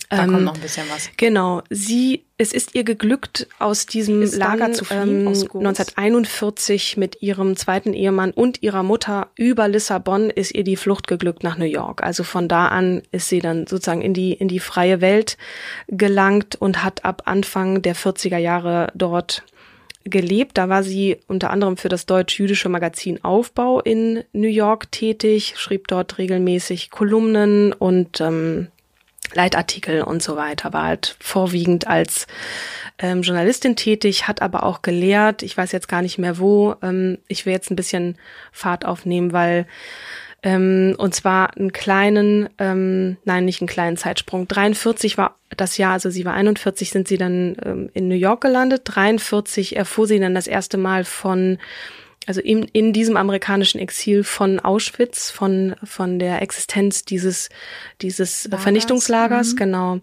Da 0.08 0.24
ähm, 0.24 0.32
kommt 0.32 0.44
noch 0.44 0.54
ein 0.54 0.60
bisschen 0.60 0.86
was. 0.90 1.10
Genau. 1.16 1.62
Sie, 1.68 2.24
es 2.38 2.52
ist 2.52 2.74
ihr 2.74 2.84
geglückt, 2.84 3.46
aus 3.58 3.86
diesem 3.86 4.22
Lager 4.22 4.56
dann, 4.58 4.74
zu 4.74 4.84
fliehen, 4.84 5.20
ähm, 5.20 5.28
1941 5.28 6.96
mit 6.96 7.20
ihrem 7.20 7.56
zweiten 7.56 7.92
Ehemann 7.92 8.30
und 8.30 8.62
ihrer 8.62 8.82
Mutter 8.82 9.28
über 9.36 9.68
Lissabon 9.68 10.30
ist 10.30 10.54
ihr 10.54 10.64
die 10.64 10.76
Flucht 10.76 11.06
geglückt 11.06 11.42
nach 11.42 11.58
New 11.58 11.66
York. 11.66 12.02
Also 12.02 12.24
von 12.24 12.48
da 12.48 12.68
an 12.68 13.02
ist 13.12 13.28
sie 13.28 13.40
dann 13.40 13.66
sozusagen 13.66 14.02
in 14.02 14.14
die, 14.14 14.32
in 14.32 14.48
die 14.48 14.60
freie 14.60 15.00
Welt 15.00 15.36
gelangt 15.88 16.56
und 16.56 16.82
hat 16.82 17.04
ab 17.04 17.22
Anfang 17.26 17.82
der 17.82 17.94
40er 17.94 18.38
Jahre 18.38 18.90
dort 18.94 19.44
gelebt. 20.04 20.56
Da 20.56 20.68
war 20.68 20.82
sie 20.82 21.18
unter 21.26 21.50
anderem 21.50 21.76
für 21.76 21.88
das 21.88 22.06
deutsch-jüdische 22.06 22.68
Magazin 22.68 23.22
Aufbau 23.24 23.80
in 23.80 24.24
New 24.32 24.48
York 24.48 24.90
tätig, 24.90 25.54
schrieb 25.56 25.88
dort 25.88 26.18
regelmäßig 26.18 26.90
Kolumnen 26.90 27.72
und 27.72 28.20
ähm, 28.20 28.68
Leitartikel 29.34 30.02
und 30.02 30.22
so 30.22 30.36
weiter, 30.36 30.72
war 30.72 30.84
halt 30.84 31.16
vorwiegend 31.20 31.86
als 31.86 32.26
ähm, 32.98 33.22
Journalistin 33.22 33.76
tätig, 33.76 34.28
hat 34.28 34.42
aber 34.42 34.62
auch 34.62 34.82
gelehrt. 34.82 35.42
Ich 35.42 35.56
weiß 35.56 35.72
jetzt 35.72 35.88
gar 35.88 36.02
nicht 36.02 36.18
mehr 36.18 36.38
wo. 36.38 36.74
Ähm, 36.82 37.18
ich 37.28 37.46
will 37.46 37.52
jetzt 37.52 37.70
ein 37.70 37.76
bisschen 37.76 38.16
Fahrt 38.52 38.84
aufnehmen, 38.84 39.32
weil 39.32 39.66
ähm, 40.42 40.94
und 40.98 41.14
zwar 41.14 41.56
einen 41.56 41.72
kleinen, 41.72 42.48
ähm, 42.58 43.16
nein, 43.24 43.44
nicht 43.44 43.60
einen 43.60 43.68
kleinen 43.68 43.96
Zeitsprung. 43.96 44.46
43 44.46 45.18
war 45.18 45.36
das 45.56 45.78
Jahr, 45.78 45.94
also 45.94 46.10
sie 46.10 46.24
war 46.24 46.34
41, 46.34 46.90
sind 46.90 47.08
sie 47.08 47.18
dann 47.18 47.56
ähm, 47.64 47.90
in 47.92 48.06
New 48.06 48.14
York 48.14 48.42
gelandet. 48.42 48.82
43 48.84 49.76
erfuhr 49.76 50.06
sie 50.06 50.20
dann 50.20 50.34
das 50.34 50.46
erste 50.46 50.78
Mal 50.78 51.04
von 51.04 51.58
also 52.28 52.42
in, 52.42 52.64
in 52.64 52.92
diesem 52.92 53.16
amerikanischen 53.16 53.78
Exil 53.78 54.22
von 54.22 54.60
Auschwitz, 54.60 55.30
von, 55.30 55.74
von 55.82 56.18
der 56.18 56.42
Existenz 56.42 57.06
dieses, 57.06 57.48
dieses 58.02 58.44
Lagers. 58.44 58.62
Vernichtungslagers, 58.62 59.52
mhm. 59.52 59.56
genau. 59.56 60.00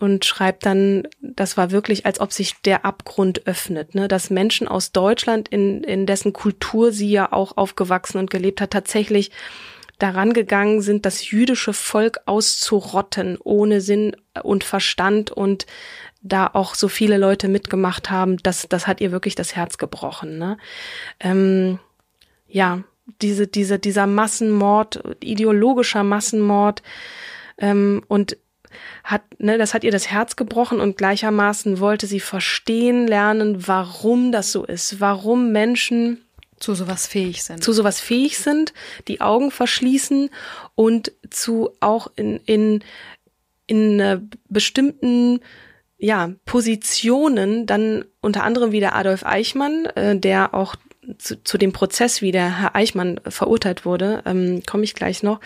Und 0.00 0.24
schreibt 0.24 0.66
dann, 0.66 1.06
das 1.20 1.56
war 1.56 1.70
wirklich, 1.70 2.06
als 2.06 2.18
ob 2.18 2.32
sich 2.32 2.56
der 2.64 2.84
Abgrund 2.84 3.46
öffnet, 3.46 3.94
ne? 3.94 4.08
dass 4.08 4.30
Menschen 4.30 4.66
aus 4.66 4.90
Deutschland, 4.90 5.48
in, 5.48 5.84
in 5.84 6.06
dessen 6.06 6.32
Kultur 6.32 6.90
sie 6.90 7.10
ja 7.10 7.32
auch 7.32 7.56
aufgewachsen 7.56 8.18
und 8.18 8.30
gelebt 8.30 8.60
hat, 8.60 8.72
tatsächlich 8.72 9.30
daran 10.00 10.32
gegangen 10.32 10.80
sind, 10.82 11.06
das 11.06 11.30
jüdische 11.30 11.72
Volk 11.72 12.18
auszurotten, 12.26 13.38
ohne 13.44 13.80
Sinn 13.80 14.16
und 14.42 14.64
Verstand 14.64 15.30
und 15.30 15.66
da 16.24 16.50
auch 16.52 16.74
so 16.74 16.88
viele 16.88 17.18
Leute 17.18 17.48
mitgemacht 17.48 18.10
haben, 18.10 18.38
das, 18.38 18.66
das 18.68 18.86
hat 18.86 19.00
ihr 19.00 19.12
wirklich 19.12 19.34
das 19.34 19.54
Herz 19.54 19.78
gebrochen. 19.78 20.38
Ne? 20.38 20.56
Ähm, 21.20 21.78
ja, 22.48 22.82
diese, 23.20 23.46
diese, 23.46 23.78
dieser 23.78 24.06
Massenmord, 24.06 25.02
ideologischer 25.22 26.02
Massenmord 26.02 26.82
ähm, 27.58 28.02
und 28.08 28.38
hat, 29.04 29.22
ne, 29.38 29.58
das 29.58 29.74
hat 29.74 29.84
ihr 29.84 29.92
das 29.92 30.10
Herz 30.10 30.34
gebrochen 30.34 30.80
und 30.80 30.96
gleichermaßen 30.96 31.78
wollte 31.78 32.06
sie 32.06 32.20
verstehen 32.20 33.06
lernen, 33.06 33.68
warum 33.68 34.32
das 34.32 34.50
so 34.50 34.64
ist, 34.64 35.00
warum 35.00 35.52
Menschen 35.52 36.24
zu 36.58 36.74
sowas 36.74 37.06
fähig 37.06 37.44
sind. 37.44 37.62
Zu 37.62 37.74
sowas 37.74 38.00
fähig 38.00 38.38
sind, 38.38 38.72
die 39.08 39.20
Augen 39.20 39.50
verschließen 39.50 40.30
und 40.74 41.12
zu 41.28 41.70
auch 41.80 42.10
in, 42.16 42.40
in, 42.46 42.82
in 43.66 44.00
äh, 44.00 44.20
bestimmten 44.48 45.40
ja, 45.98 46.32
Positionen, 46.44 47.66
dann 47.66 48.04
unter 48.20 48.42
anderem 48.42 48.72
wie 48.72 48.80
der 48.80 48.94
Adolf 48.94 49.24
Eichmann, 49.24 49.86
äh, 49.86 50.18
der 50.18 50.54
auch 50.54 50.76
zu, 51.18 51.42
zu 51.42 51.58
dem 51.58 51.72
Prozess, 51.72 52.22
wie 52.22 52.32
der 52.32 52.60
Herr 52.60 52.76
Eichmann 52.76 53.20
verurteilt 53.28 53.84
wurde, 53.84 54.22
ähm, 54.26 54.62
komme 54.66 54.84
ich 54.84 54.94
gleich 54.94 55.22
noch, 55.22 55.40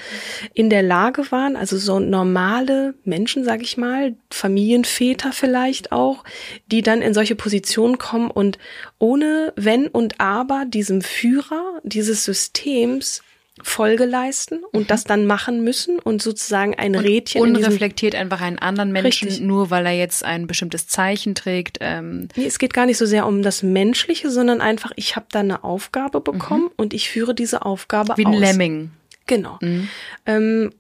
in 0.54 0.70
der 0.70 0.82
Lage 0.82 1.30
waren, 1.30 1.56
also 1.56 1.76
so 1.76 1.98
normale 1.98 2.94
Menschen, 3.04 3.44
sage 3.44 3.62
ich 3.62 3.76
mal, 3.76 4.14
Familienväter 4.30 5.32
vielleicht 5.32 5.92
auch, 5.92 6.24
die 6.70 6.82
dann 6.82 7.02
in 7.02 7.14
solche 7.14 7.34
Positionen 7.34 7.98
kommen 7.98 8.30
und 8.30 8.58
ohne 8.98 9.52
Wenn 9.56 9.88
und 9.88 10.20
Aber 10.20 10.64
diesem 10.66 11.02
Führer 11.02 11.80
dieses 11.82 12.24
Systems 12.24 13.22
Folge 13.62 14.04
leisten 14.04 14.64
und 14.72 14.82
mhm. 14.82 14.86
das 14.86 15.04
dann 15.04 15.26
machen 15.26 15.62
müssen 15.64 15.98
und 15.98 16.22
sozusagen 16.22 16.74
ein 16.74 16.96
und 16.96 17.04
Rädchen. 17.04 17.42
Unreflektiert 17.42 18.14
einfach 18.14 18.40
einen 18.40 18.58
anderen 18.58 18.92
Menschen, 18.92 19.28
Richtig. 19.28 19.46
nur 19.46 19.70
weil 19.70 19.86
er 19.86 19.92
jetzt 19.92 20.24
ein 20.24 20.46
bestimmtes 20.46 20.88
Zeichen 20.88 21.34
trägt. 21.34 21.78
Ähm. 21.80 22.28
Nee, 22.36 22.46
es 22.46 22.58
geht 22.58 22.74
gar 22.74 22.86
nicht 22.86 22.98
so 22.98 23.06
sehr 23.06 23.26
um 23.26 23.42
das 23.42 23.62
Menschliche, 23.62 24.30
sondern 24.30 24.60
einfach, 24.60 24.92
ich 24.96 25.16
habe 25.16 25.26
da 25.30 25.40
eine 25.40 25.64
Aufgabe 25.64 26.20
bekommen 26.20 26.64
mhm. 26.64 26.72
und 26.76 26.94
ich 26.94 27.10
führe 27.10 27.34
diese 27.34 27.64
Aufgabe 27.64 28.16
Wie 28.16 28.26
aus. 28.26 28.32
Wie 28.32 28.36
ein 28.36 28.40
Lemming. 28.40 28.90
Genau. 29.26 29.58
Mhm. 29.60 29.88
Ähm, 30.26 30.70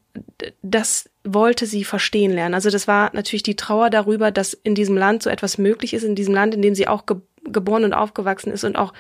das 0.62 1.08
wollte 1.24 1.66
sie 1.66 1.84
verstehen 1.84 2.32
lernen. 2.32 2.54
Also 2.54 2.70
das 2.70 2.88
war 2.88 3.10
natürlich 3.14 3.42
die 3.42 3.56
Trauer 3.56 3.90
darüber, 3.90 4.30
dass 4.30 4.54
in 4.54 4.74
diesem 4.74 4.96
Land 4.96 5.22
so 5.22 5.30
etwas 5.30 5.58
möglich 5.58 5.94
ist, 5.94 6.02
in 6.02 6.14
diesem 6.14 6.34
Land, 6.34 6.54
in 6.54 6.62
dem 6.62 6.74
sie 6.74 6.88
auch 6.88 7.06
ge 7.06 7.16
geboren 7.44 7.84
und 7.84 7.94
aufgewachsen 7.94 8.52
ist 8.52 8.64
und 8.64 8.76
auch 8.76 8.92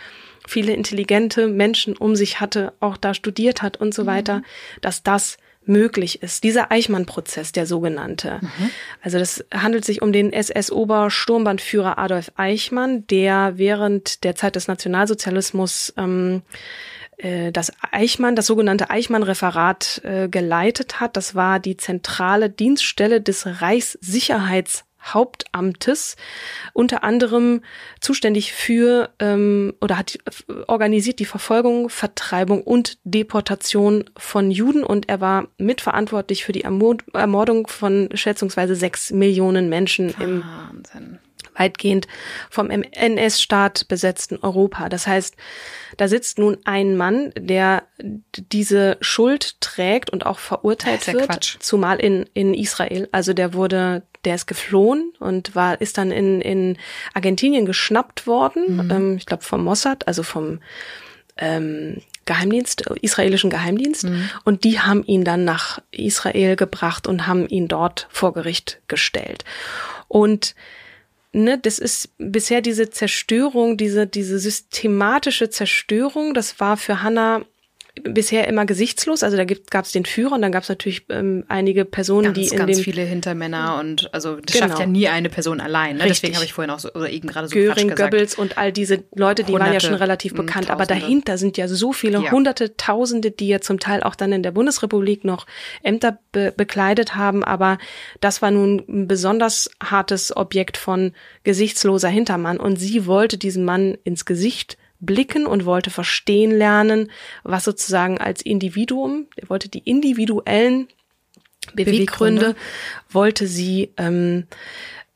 viele 0.48 0.72
intelligente 0.72 1.46
Menschen 1.46 1.96
um 1.96 2.16
sich 2.16 2.40
hatte, 2.40 2.72
auch 2.80 2.96
da 2.96 3.14
studiert 3.14 3.62
hat 3.62 3.76
und 3.76 3.94
so 3.94 4.02
mhm. 4.02 4.06
weiter, 4.06 4.42
dass 4.80 5.02
das 5.02 5.38
möglich 5.68 6.22
ist. 6.22 6.44
Dieser 6.44 6.72
Eichmann-Prozess, 6.72 7.52
der 7.52 7.66
sogenannte. 7.66 8.38
Mhm. 8.40 8.70
Also 9.02 9.18
das 9.18 9.44
handelt 9.52 9.84
sich 9.84 10.02
um 10.02 10.12
den 10.12 10.32
SS-Obersturmbandführer 10.32 11.98
Adolf 11.98 12.32
Eichmann, 12.36 13.06
der 13.06 13.52
während 13.56 14.24
der 14.24 14.34
Zeit 14.34 14.56
des 14.56 14.66
Nationalsozialismus 14.66 15.92
ähm, 15.98 16.42
äh, 17.18 17.52
das 17.52 17.72
Eichmann, 17.92 18.34
das 18.34 18.46
sogenannte 18.46 18.90
Eichmann-Referat 18.90 20.00
äh, 20.04 20.28
geleitet 20.28 21.00
hat. 21.00 21.16
Das 21.16 21.34
war 21.34 21.60
die 21.60 21.76
zentrale 21.76 22.48
Dienststelle 22.48 23.20
des 23.20 23.60
Reichssicherheits 23.60 24.84
Hauptamtes, 25.14 26.16
unter 26.72 27.04
anderem 27.04 27.62
zuständig 28.00 28.52
für 28.52 29.10
ähm, 29.18 29.74
oder 29.80 29.98
hat 29.98 30.18
organisiert 30.66 31.18
die 31.18 31.24
Verfolgung, 31.24 31.88
Vertreibung 31.88 32.62
und 32.62 32.98
Deportation 33.04 34.04
von 34.16 34.50
Juden 34.50 34.84
und 34.84 35.08
er 35.08 35.20
war 35.20 35.48
mitverantwortlich 35.58 36.44
für 36.44 36.52
die 36.52 36.62
Ermordung 36.62 37.66
von 37.66 38.08
schätzungsweise 38.14 38.74
sechs 38.74 39.10
Millionen 39.10 39.68
Menschen 39.68 40.14
Wahnsinn. 40.18 41.02
im 41.02 41.27
weitgehend 41.58 42.06
vom 42.50 42.70
NS-Staat 42.70 43.88
besetzten 43.88 44.38
Europa. 44.38 44.88
Das 44.88 45.06
heißt, 45.06 45.36
da 45.96 46.08
sitzt 46.08 46.38
nun 46.38 46.58
ein 46.64 46.96
Mann, 46.96 47.32
der 47.36 47.84
diese 47.98 48.96
Schuld 49.00 49.60
trägt 49.60 50.10
und 50.10 50.26
auch 50.26 50.38
verurteilt 50.38 51.06
wird, 51.12 51.26
Quatsch. 51.26 51.56
zumal 51.60 51.98
in, 51.98 52.28
in 52.34 52.54
Israel. 52.54 53.08
Also 53.12 53.32
der 53.32 53.54
wurde, 53.54 54.02
der 54.24 54.36
ist 54.36 54.46
geflohen 54.46 55.12
und 55.18 55.54
war, 55.54 55.80
ist 55.80 55.98
dann 55.98 56.10
in, 56.10 56.40
in 56.40 56.76
Argentinien 57.14 57.66
geschnappt 57.66 58.26
worden, 58.26 58.76
mhm. 58.76 58.90
ähm, 58.90 59.16
ich 59.16 59.26
glaube 59.26 59.42
vom 59.42 59.64
Mossad, 59.64 60.06
also 60.06 60.22
vom 60.22 60.60
ähm, 61.38 62.02
Geheimdienst, 62.28 62.82
israelischen 63.00 63.48
Geheimdienst. 63.48 64.04
Mhm. 64.04 64.28
Und 64.44 64.64
die 64.64 64.80
haben 64.80 65.02
ihn 65.04 65.24
dann 65.24 65.44
nach 65.44 65.80
Israel 65.90 66.56
gebracht 66.56 67.06
und 67.06 67.26
haben 67.26 67.48
ihn 67.48 67.68
dort 67.68 68.06
vor 68.10 68.34
Gericht 68.34 68.80
gestellt. 68.86 69.44
Und 70.08 70.54
ne, 71.32 71.58
das 71.58 71.78
ist 71.78 72.10
bisher 72.18 72.60
diese 72.60 72.90
Zerstörung, 72.90 73.76
diese, 73.76 74.06
diese 74.06 74.38
systematische 74.38 75.50
Zerstörung, 75.50 76.34
das 76.34 76.60
war 76.60 76.76
für 76.76 77.02
Hannah 77.02 77.44
bisher 78.00 78.48
immer 78.48 78.66
gesichtslos. 78.66 79.22
Also 79.22 79.36
da 79.36 79.44
gab 79.44 79.84
es 79.84 79.92
den 79.92 80.04
Führer 80.04 80.32
und 80.32 80.42
dann 80.42 80.52
gab 80.52 80.62
es 80.62 80.68
natürlich 80.68 81.04
ähm, 81.08 81.44
einige 81.48 81.84
Personen, 81.84 82.34
ganz, 82.34 82.38
die 82.38 82.48
in 82.48 82.58
ganz 82.58 82.76
dem 82.76 82.84
viele 82.84 83.02
Hintermänner 83.02 83.78
und 83.80 84.12
also 84.14 84.36
das 84.36 84.54
genau. 84.54 84.68
schafft 84.68 84.80
ja 84.80 84.86
nie 84.86 85.08
eine 85.08 85.28
Person 85.28 85.60
allein. 85.60 85.96
Ne? 85.96 86.04
Deswegen 86.06 86.34
habe 86.34 86.44
ich 86.44 86.52
vorhin 86.52 86.70
auch 86.70 86.78
so 86.78 86.92
oder 86.92 87.10
eben 87.10 87.28
gerade 87.28 87.48
so 87.48 87.54
Göring, 87.54 87.94
Goebbels 87.94 88.34
und 88.36 88.58
all 88.58 88.72
diese 88.72 89.04
Leute, 89.14 89.44
die 89.44 89.52
Hunderte, 89.52 89.64
waren 89.64 89.74
ja 89.74 89.80
schon 89.80 89.94
relativ 89.94 90.34
bekannt. 90.34 90.68
Tausende. 90.68 90.72
Aber 90.72 90.86
dahinter 90.86 91.38
sind 91.38 91.56
ja 91.56 91.68
so 91.68 91.92
viele 91.92 92.22
ja. 92.22 92.30
Hunderte, 92.30 92.76
Tausende, 92.76 93.30
die 93.30 93.48
ja 93.48 93.60
zum 93.60 93.80
Teil 93.80 94.02
auch 94.02 94.14
dann 94.14 94.32
in 94.32 94.42
der 94.42 94.52
Bundesrepublik 94.52 95.24
noch 95.24 95.46
Ämter 95.82 96.18
be 96.32 96.52
bekleidet 96.56 97.14
haben. 97.14 97.44
Aber 97.44 97.78
das 98.20 98.42
war 98.42 98.50
nun 98.50 98.82
ein 98.88 99.08
besonders 99.08 99.70
hartes 99.82 100.36
Objekt 100.36 100.76
von 100.76 101.12
gesichtsloser 101.44 102.08
Hintermann 102.08 102.58
und 102.58 102.76
sie 102.76 103.06
wollte 103.06 103.38
diesen 103.38 103.64
Mann 103.64 103.96
ins 104.04 104.24
Gesicht 104.24 104.76
blicken 105.00 105.46
und 105.46 105.64
wollte 105.64 105.90
verstehen 105.90 106.50
lernen, 106.50 107.10
was 107.44 107.64
sozusagen 107.64 108.18
als 108.18 108.42
Individuum, 108.42 109.26
er 109.36 109.48
wollte 109.48 109.68
die 109.68 109.80
individuellen 109.80 110.88
Beweggründe, 111.74 112.40
Beweggründe. 112.40 112.56
wollte 113.10 113.46
sie 113.46 113.92
ähm, 113.96 114.46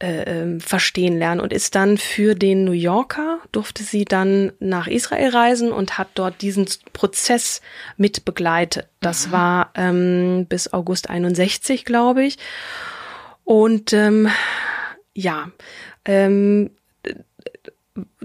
äh, 0.02 0.22
ähm, 0.24 0.60
verstehen 0.60 1.16
lernen 1.16 1.40
und 1.40 1.52
ist 1.52 1.74
dann 1.74 1.96
für 1.96 2.34
den 2.34 2.64
New 2.64 2.72
Yorker, 2.72 3.38
durfte 3.52 3.84
sie 3.84 4.04
dann 4.04 4.52
nach 4.58 4.88
Israel 4.88 5.30
reisen 5.30 5.72
und 5.72 5.96
hat 5.96 6.08
dort 6.14 6.42
diesen 6.42 6.66
Prozess 6.92 7.62
mit 7.96 8.24
begleitet. 8.24 8.88
Das 9.00 9.28
mhm. 9.28 9.32
war 9.32 9.70
ähm, 9.76 10.46
bis 10.48 10.72
August 10.72 11.08
61, 11.08 11.84
glaube 11.84 12.24
ich. 12.24 12.38
Und 13.44 13.92
ähm, 13.92 14.28
ja, 15.14 15.52
ähm, 16.04 16.70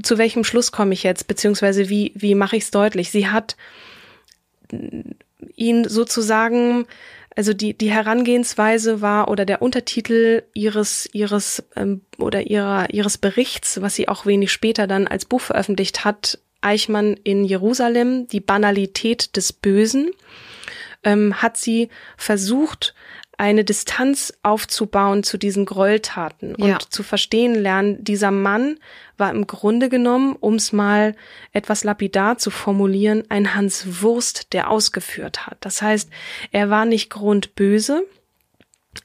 zu 0.02 0.18
welchem 0.18 0.44
Schluss 0.44 0.72
komme 0.72 0.94
ich 0.94 1.04
jetzt, 1.04 1.28
beziehungsweise 1.28 1.90
wie, 1.90 2.14
wie 2.16 2.36
mache 2.36 2.56
ich 2.56 2.64
es 2.64 2.72
deutlich? 2.72 3.12
Sie 3.12 3.28
hat 3.28 3.56
ihn 5.56 5.88
sozusagen, 5.88 6.86
also 7.36 7.54
die, 7.54 7.78
die 7.78 7.92
Herangehensweise 7.92 9.02
war 9.02 9.28
oder 9.30 9.46
der 9.46 9.62
Untertitel 9.62 10.44
ihres, 10.54 11.10
ihres 11.14 11.64
ähm, 11.76 12.02
oder 12.18 12.48
ihrer, 12.48 12.94
ihres 12.94 13.18
Berichts, 13.18 13.82
was 13.82 13.96
sie 13.96 14.08
auch 14.08 14.26
wenig 14.26 14.52
später 14.52 14.88
dann 14.88 15.08
als 15.08 15.26
Buch 15.26 15.42
veröffentlicht 15.42 16.06
hat, 16.06 16.40
Eichmann 16.62 17.16
in 17.24 17.46
Jerusalem, 17.46 18.28
die 18.28 18.40
Banalität 18.40 19.36
des 19.36 19.54
Bösen, 19.54 20.12
ähm, 21.04 21.42
hat 21.42 21.58
sie 21.58 21.90
versucht, 22.18 22.96
eine 23.38 23.64
Distanz 23.64 24.34
aufzubauen 24.42 25.24
zu 25.24 25.38
diesen 25.38 25.66
Gräueltaten 25.66 26.56
und 26.56 26.68
ja. 26.68 26.80
zu 26.90 27.04
verstehen 27.04 27.54
lernen, 27.54 28.04
dieser 28.04 28.32
Mann 28.32 28.80
war 29.16 29.32
im 29.32 29.46
Grunde 29.46 29.90
genommen, 29.90 30.36
um 30.40 30.56
es 30.56 30.74
mal 30.74 31.16
etwas 31.54 31.84
lapidar 31.84 32.40
zu 32.40 32.50
formulieren, 32.50 33.24
ein 33.30 33.54
Hans 33.54 34.02
Wurst, 34.02 34.54
der 34.54 34.72
ausgeführt 34.72 35.46
hat. 35.46 35.58
Das 35.62 35.82
heißt, 35.84 36.10
er 36.52 36.72
war 36.72 36.86
nicht 36.86 37.12
grundböse, 37.12 38.04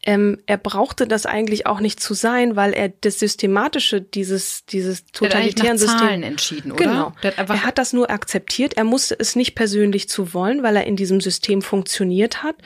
ähm, 0.04 0.38
er 0.46 0.56
brauchte 0.56 1.06
das 1.06 1.26
eigentlich 1.26 1.66
auch 1.66 1.80
nicht 1.80 2.00
zu 2.00 2.14
sein, 2.14 2.56
weil 2.56 2.72
er 2.72 2.88
das 2.88 3.18
Systematische 3.18 4.00
dieses, 4.00 4.64
dieses 4.66 5.04
totalitären 5.06 5.78
System 5.78 6.22
entschieden, 6.22 6.72
oder? 6.72 6.84
Genau. 6.84 7.12
er 7.20 7.64
hat 7.64 7.78
das 7.78 7.92
nur 7.92 8.10
akzeptiert. 8.10 8.74
Er 8.74 8.84
musste 8.84 9.16
es 9.18 9.36
nicht 9.36 9.54
persönlich 9.54 10.08
zu 10.08 10.34
wollen, 10.34 10.62
weil 10.62 10.76
er 10.76 10.86
in 10.86 10.96
diesem 10.96 11.20
System 11.20 11.62
funktioniert 11.62 12.42
hat. 12.42 12.56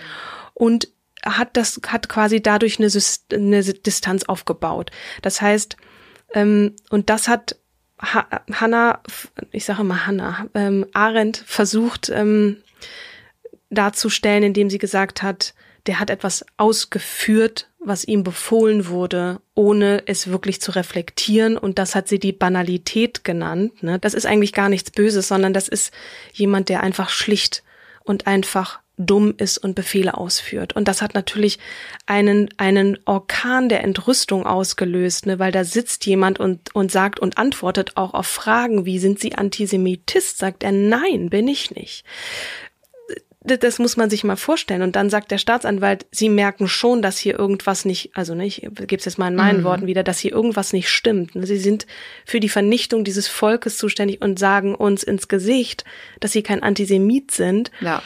Und 0.55 0.89
hat 1.27 1.57
das, 1.57 1.81
hat 1.87 2.09
quasi 2.09 2.41
dadurch 2.41 2.79
eine, 2.79 2.89
eine 3.33 3.63
Distanz 3.63 4.25
aufgebaut. 4.25 4.91
Das 5.23 5.41
heißt, 5.41 5.77
ähm, 6.35 6.75
und 6.91 7.11
das 7.11 7.29
hat 7.29 7.57
ha 8.01 8.27
Hannah, 8.53 9.01
ich 9.53 9.65
sage 9.65 9.85
mal 9.85 10.07
Hannah, 10.07 10.47
ähm, 10.55 10.87
Arendt 10.93 11.43
versucht 11.47 12.11
ähm, 12.11 12.59
darzustellen, 13.71 14.43
indem 14.43 14.71
sie 14.71 14.79
gesagt 14.79 15.23
hat, 15.23 15.55
der 15.87 16.01
hat 16.01 16.11
etwas 16.11 16.45
ausgeführt, 16.57 17.71
was 17.79 18.05
ihm 18.05 18.25
befohlen 18.25 18.89
wurde, 18.89 19.41
ohne 19.55 20.03
es 20.07 20.27
wirklich 20.29 20.61
zu 20.61 20.73
reflektieren. 20.73 21.57
Und 21.57 21.79
das 21.79 21.95
hat 21.95 22.09
sie 22.09 22.19
die 22.19 22.33
Banalität 22.33 23.23
genannt. 23.23 23.83
Ne? 23.83 23.99
Das 23.99 24.15
ist 24.15 24.27
eigentlich 24.27 24.53
gar 24.53 24.69
nichts 24.69 24.91
Böses, 24.91 25.29
sondern 25.29 25.53
das 25.53 25.69
ist 25.69 25.93
jemand, 26.33 26.69
der 26.69 26.83
einfach 26.83 27.09
schlicht 27.09 27.63
und 28.03 28.27
einfach 28.27 28.81
dumm 28.99 29.35
ist 29.37 29.59
und 29.59 29.75
Befehle 29.75 30.17
ausführt. 30.17 30.75
Und 30.75 30.89
das 30.89 31.03
hat 31.03 31.15
natürlich 31.15 31.59
einen, 32.07 32.49
einen 32.57 32.99
Orkan 33.05 33.69
der 33.69 33.85
Entrüstung 33.85 34.47
ausgelöst, 34.47 35.27
ne, 35.27 35.39
weil 35.39 35.53
da 35.53 35.65
sitzt 35.65 36.07
jemand 36.07 36.41
und, 36.41 36.75
und 36.75 36.91
sagt 36.91 37.21
und 37.21 37.39
antwortet 37.39 37.97
auch 37.97 38.15
auf 38.15 38.27
Fragen 38.27 38.87
wie, 38.87 38.99
sind 38.99 39.21
Sie 39.21 39.35
Antisemitist? 39.35 40.39
Sagt 40.39 40.63
er, 40.63 40.73
nein, 40.73 41.31
bin 41.31 41.49
ich 41.49 41.71
nicht 41.71 42.05
das 43.47 43.79
muss 43.79 43.97
man 43.97 44.11
sich 44.11 44.25
mal 44.25 44.37
vorstellen. 44.37 44.83
Und 44.83 44.97
dann 44.97 45.11
sagt 45.11 45.31
der 45.31 45.39
Staatsanwalt, 45.39 46.07
sie 46.11 46.29
merken 46.29 46.69
schon, 46.69 47.03
dass 47.03 47.19
hier 47.19 47.39
irgendwas 47.39 47.85
nicht, 47.85 48.11
also 48.15 48.35
nicht, 48.35 48.65
ich 48.65 48.75
gebe 48.75 48.97
es 48.97 49.05
jetzt 49.05 49.19
mal 49.19 49.29
in 49.29 49.37
meinen 49.37 49.61
mhm. 49.61 49.65
Worten 49.65 49.87
wieder, 49.87 50.03
dass 50.03 50.19
hier 50.19 50.33
irgendwas 50.33 50.73
nicht 50.73 50.89
stimmt. 50.89 51.31
Sie 51.35 51.59
sind 51.59 51.87
für 52.25 52.41
die 52.41 52.49
Vernichtung 52.49 53.05
dieses 53.05 53.29
Volkes 53.29 53.79
zuständig 53.79 54.21
und 54.21 54.39
sagen 54.39 54.75
uns 54.75 55.03
ins 55.03 55.29
Gesicht, 55.29 55.85
dass 56.21 56.33
sie 56.33 56.43
kein 56.43 56.63
Antisemit 56.63 57.31
sind. 57.31 57.71
Ja. 57.81 58.03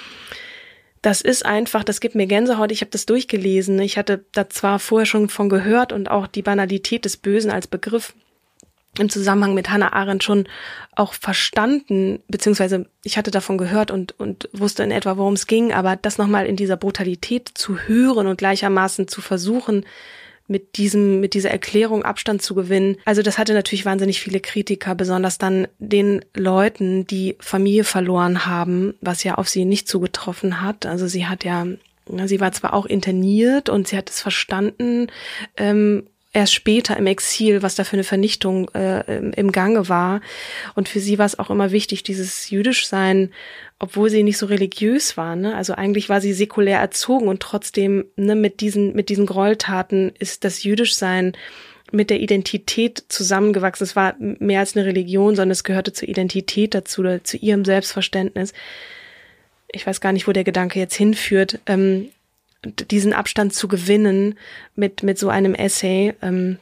Das 1.03 1.23
ist 1.23 1.47
einfach, 1.47 1.83
das 1.83 2.01
gibt 2.01 2.15
mir 2.15 2.27
Gänsehaut. 2.27 2.73
Ich 2.73 2.83
habe 2.83 2.91
das 2.91 3.07
durchgelesen. 3.07 3.79
Ich 3.81 3.97
hatte 3.97 4.25
da 4.33 4.51
zwar 4.51 4.79
vorher 4.79 5.07
schon 5.07 5.29
von 5.29 5.49
gehört 5.49 5.93
und 5.93 6.11
auch 6.11 6.27
die 6.27 6.43
Banalität 6.43 7.05
des 7.05 7.17
Bösen 7.17 7.51
als 7.51 7.67
Begriff 7.67 8.15
im 8.99 9.09
Zusammenhang 9.09 9.55
mit 9.55 9.71
Hannah 9.71 9.93
Arendt 9.93 10.25
schon 10.25 10.49
auch 10.97 11.15
verstanden, 11.15 12.21
beziehungsweise 12.29 12.87
ich 13.05 13.17
hatte 13.17 13.31
davon 13.31 13.57
gehört 13.57 13.91
und, 13.91 14.19
und 14.19 14.49
wusste 14.53 14.83
in 14.83 14.91
etwa, 14.91 15.17
worum 15.17 15.35
es 15.35 15.47
ging, 15.47 15.73
aber 15.73 15.97
das 15.97 16.19
nochmal 16.19 16.47
in 16.47 16.57
dieser 16.57 16.77
Brutalität 16.77 17.51
zu 17.55 17.79
hören 17.79 18.27
und 18.27 18.39
gleichermaßen 18.39 19.07
zu 19.07 19.21
versuchen, 19.21 19.87
mit 20.51 20.77
diesem, 20.77 21.21
mit 21.21 21.35
dieser 21.35 21.51
Erklärung 21.51 22.03
Abstand 22.03 22.43
zu 22.43 22.55
gewinnen. 22.55 22.97
Also 23.05 23.23
das 23.23 23.39
hatte 23.39 23.55
natürlich 23.55 23.85
wahnsinnig 23.85 24.21
viele 24.21 24.41
Kritiker, 24.41 24.97
besonders 24.97 25.39
dann 25.39 25.69
den 25.79 26.25
Leuten, 26.35 27.07
die 27.07 27.37
Familie 27.39 27.85
verloren 27.85 28.47
haben, 28.47 28.95
was 29.01 29.23
ja 29.23 29.37
auf 29.37 29.49
sie 29.49 29.65
nicht 29.65 29.89
zugetroffen 29.89 30.61
hat. 30.61 30.85
Also 30.87 31.07
sie 31.07 31.27
hat 31.27 31.45
ja 31.45 31.67
Sie 32.27 32.41
war 32.41 32.51
zwar 32.51 32.75
auch 32.75 32.87
interniert 32.87 33.69
und 33.69 33.87
sie 33.87 33.97
hat 33.97 34.11
es 34.11 34.21
verstanden 34.21 35.07
ähm, 35.57 36.09
erst 36.33 36.55
später 36.55 36.97
im 36.97 37.07
Exil, 37.07 37.63
was 37.63 37.75
da 37.75 37.85
für 37.85 37.95
eine 37.95 38.05
Vernichtung 38.05 38.69
äh, 38.75 39.19
im 39.19 39.51
Gange 39.51 39.89
war. 39.89 40.21
Und 40.75 40.89
für 40.89 41.01
sie 41.01 41.19
war 41.19 41.27
es 41.27 41.39
auch 41.39 41.51
immer 41.51 41.73
wichtig, 41.73 42.03
dieses 42.03 42.51
Jüdischsein, 42.51 43.33
obwohl 43.79 44.11
sie 44.11 44.23
nicht 44.23 44.39
so 44.39 44.47
religiös 44.47 45.17
war. 45.17 45.35
Ne? 45.35 45.57
Also 45.57 45.75
eigentlich 45.75 46.09
war 46.09 46.21
sie 46.21 46.33
säkulär 46.33 46.79
erzogen 46.79 47.29
und 47.29 47.41
trotzdem 47.41 48.05
ne, 48.17 48.37
mit 48.37 48.61
diesen 48.61 48.95
mit 48.95 49.09
diesen 49.09 49.27
Gräueltaten 49.27 50.13
ist 50.19 50.45
das 50.45 50.63
Jüdischsein 50.63 51.37
mit 51.91 52.11
der 52.11 52.21
Identität 52.21 53.05
zusammengewachsen. 53.09 53.85
Es 53.85 53.97
war 53.97 54.15
mehr 54.19 54.61
als 54.61 54.77
eine 54.77 54.87
Religion, 54.87 55.35
sondern 55.35 55.51
es 55.51 55.65
gehörte 55.65 55.93
zur 55.93 56.09
Identität 56.09 56.75
dazu, 56.75 57.03
zu 57.25 57.37
ihrem 57.37 57.65
Selbstverständnis. 57.65 58.53
Ich 59.73 59.87
weiß 59.87 60.01
gar 60.01 60.13
nicht, 60.13 60.29
wo 60.29 60.33
der 60.33 60.45
Gedanke 60.45 60.79
jetzt 60.79 60.95
hinführt. 60.95 61.59
Ähm, 61.67 62.11
diesen 62.65 63.13
Abstand 63.13 63.55
zu 63.55 63.69
gewinnen 63.69 64.39
mit, 64.75 65.03
mit 65.03 65.19
so 65.19 65.29
einem 65.29 65.55
Essay. 65.55 66.15
Ähm, 66.23 66.59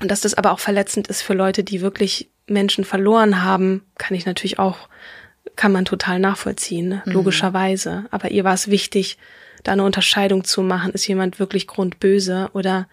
und 0.00 0.10
dass 0.10 0.22
das 0.22 0.34
aber 0.34 0.52
auch 0.52 0.58
verletzend 0.58 1.08
ist 1.08 1.22
für 1.22 1.34
Leute, 1.34 1.64
die 1.64 1.80
wirklich 1.80 2.30
Menschen 2.46 2.84
verloren 2.84 3.42
haben, 3.42 3.82
kann 3.96 4.16
ich 4.16 4.26
natürlich 4.26 4.58
auch, 4.58 4.88
kann 5.56 5.72
man 5.72 5.84
total 5.84 6.18
nachvollziehen, 6.18 6.88
ne? 6.88 7.02
Mhm. 7.04 7.12
logischerweise. 7.12 8.06
Aber 8.10 8.30
ihr 8.30 8.44
war 8.44 8.54
es 8.54 8.70
wichtig, 8.70 9.18
da 9.62 9.72
eine 9.72 9.84
Unterscheidung 9.84 10.44
zu 10.44 10.62
machen. 10.62 10.92
Ist 10.92 11.06
jemand 11.06 11.38
wirklich 11.38 11.66
grundböse 11.66 12.50
oder 12.52 12.88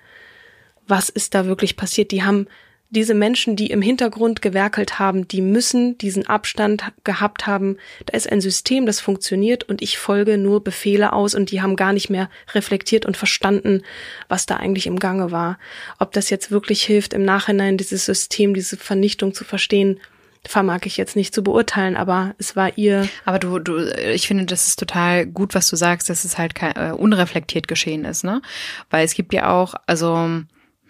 was 0.87 1.09
ist 1.09 1.35
da 1.35 1.45
wirklich 1.45 1.77
passiert? 1.77 2.11
Die 2.11 2.23
haben 2.23 2.47
diese 2.91 3.13
Menschen, 3.13 3.55
die 3.55 3.67
im 3.67 3.81
Hintergrund 3.81 4.41
gewerkelt 4.41 4.99
haben, 4.99 5.27
die 5.27 5.41
müssen 5.41 5.97
diesen 5.97 6.27
Abstand 6.27 6.83
gehabt 7.05 7.47
haben. 7.47 7.77
Da 8.05 8.17
ist 8.17 8.29
ein 8.29 8.41
System, 8.41 8.85
das 8.85 8.99
funktioniert 8.99 9.63
und 9.63 9.81
ich 9.81 9.97
folge 9.97 10.37
nur 10.37 10.61
Befehle 10.61 11.13
aus 11.13 11.33
und 11.33 11.51
die 11.51 11.61
haben 11.61 11.77
gar 11.77 11.93
nicht 11.93 12.09
mehr 12.09 12.29
reflektiert 12.53 13.05
und 13.05 13.15
verstanden, 13.15 13.81
was 14.27 14.45
da 14.45 14.57
eigentlich 14.57 14.87
im 14.87 14.99
Gange 14.99 15.31
war. 15.31 15.57
Ob 15.99 16.11
das 16.11 16.29
jetzt 16.29 16.51
wirklich 16.51 16.83
hilft, 16.83 17.13
im 17.13 17.23
Nachhinein 17.23 17.77
dieses 17.77 18.05
System, 18.05 18.53
diese 18.53 18.75
Vernichtung 18.75 19.33
zu 19.33 19.45
verstehen, 19.45 19.99
vermag 20.45 20.81
ich 20.85 20.97
jetzt 20.97 21.15
nicht 21.15 21.33
zu 21.33 21.43
beurteilen, 21.43 21.95
aber 21.95 22.35
es 22.39 22.57
war 22.57 22.77
ihr. 22.77 23.07
Aber 23.23 23.39
du, 23.39 23.59
du, 23.59 23.85
ich 24.11 24.27
finde, 24.27 24.45
das 24.45 24.67
ist 24.67 24.79
total 24.79 25.27
gut, 25.27 25.55
was 25.55 25.69
du 25.69 25.77
sagst, 25.77 26.09
dass 26.09 26.25
es 26.25 26.37
halt 26.37 26.55
kein, 26.55 26.75
äh, 26.75 26.91
unreflektiert 26.91 27.69
geschehen 27.69 28.03
ist, 28.03 28.23
ne? 28.23 28.41
Weil 28.89 29.05
es 29.05 29.13
gibt 29.13 29.33
ja 29.33 29.51
auch, 29.51 29.75
also 29.85 30.41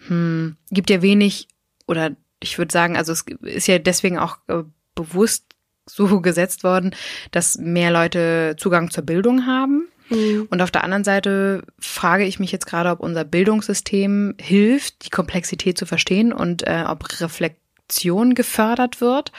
hm, 0.08 0.56
gibt 0.72 0.90
ja 0.90 1.02
wenig 1.02 1.48
oder 1.92 2.16
ich 2.40 2.58
würde 2.58 2.72
sagen, 2.72 2.98
also 2.98 3.12
es 3.12 3.26
ist 3.42 3.68
ja 3.68 3.78
deswegen 3.78 4.18
auch 4.18 4.38
äh, 4.48 4.64
bewusst 4.96 5.46
so 5.88 6.22
gesetzt 6.22 6.64
worden, 6.64 6.96
dass 7.32 7.58
mehr 7.58 7.92
Leute 7.92 8.56
Zugang 8.58 8.90
zur 8.90 9.04
Bildung 9.04 9.46
haben. 9.46 9.88
Mhm. 10.10 10.48
Und 10.50 10.62
auf 10.62 10.72
der 10.72 10.84
anderen 10.84 11.04
Seite 11.04 11.64
frage 11.80 12.26
ich 12.26 12.40
mich 12.40 12.52
jetzt 12.52 12.66
gerade, 12.66 12.90
ob 12.90 13.00
unser 13.00 13.24
Bildungssystem 13.24 14.36
hilft, 14.40 15.06
die 15.06 15.10
Komplexität 15.10 15.78
zu 15.78 15.86
verstehen 15.86 16.34
und 16.34 16.68
äh, 16.68 16.86
ob 16.88 17.22
Reflexion 17.22 18.34
gefördert 18.34 19.02
wird. 19.02 19.32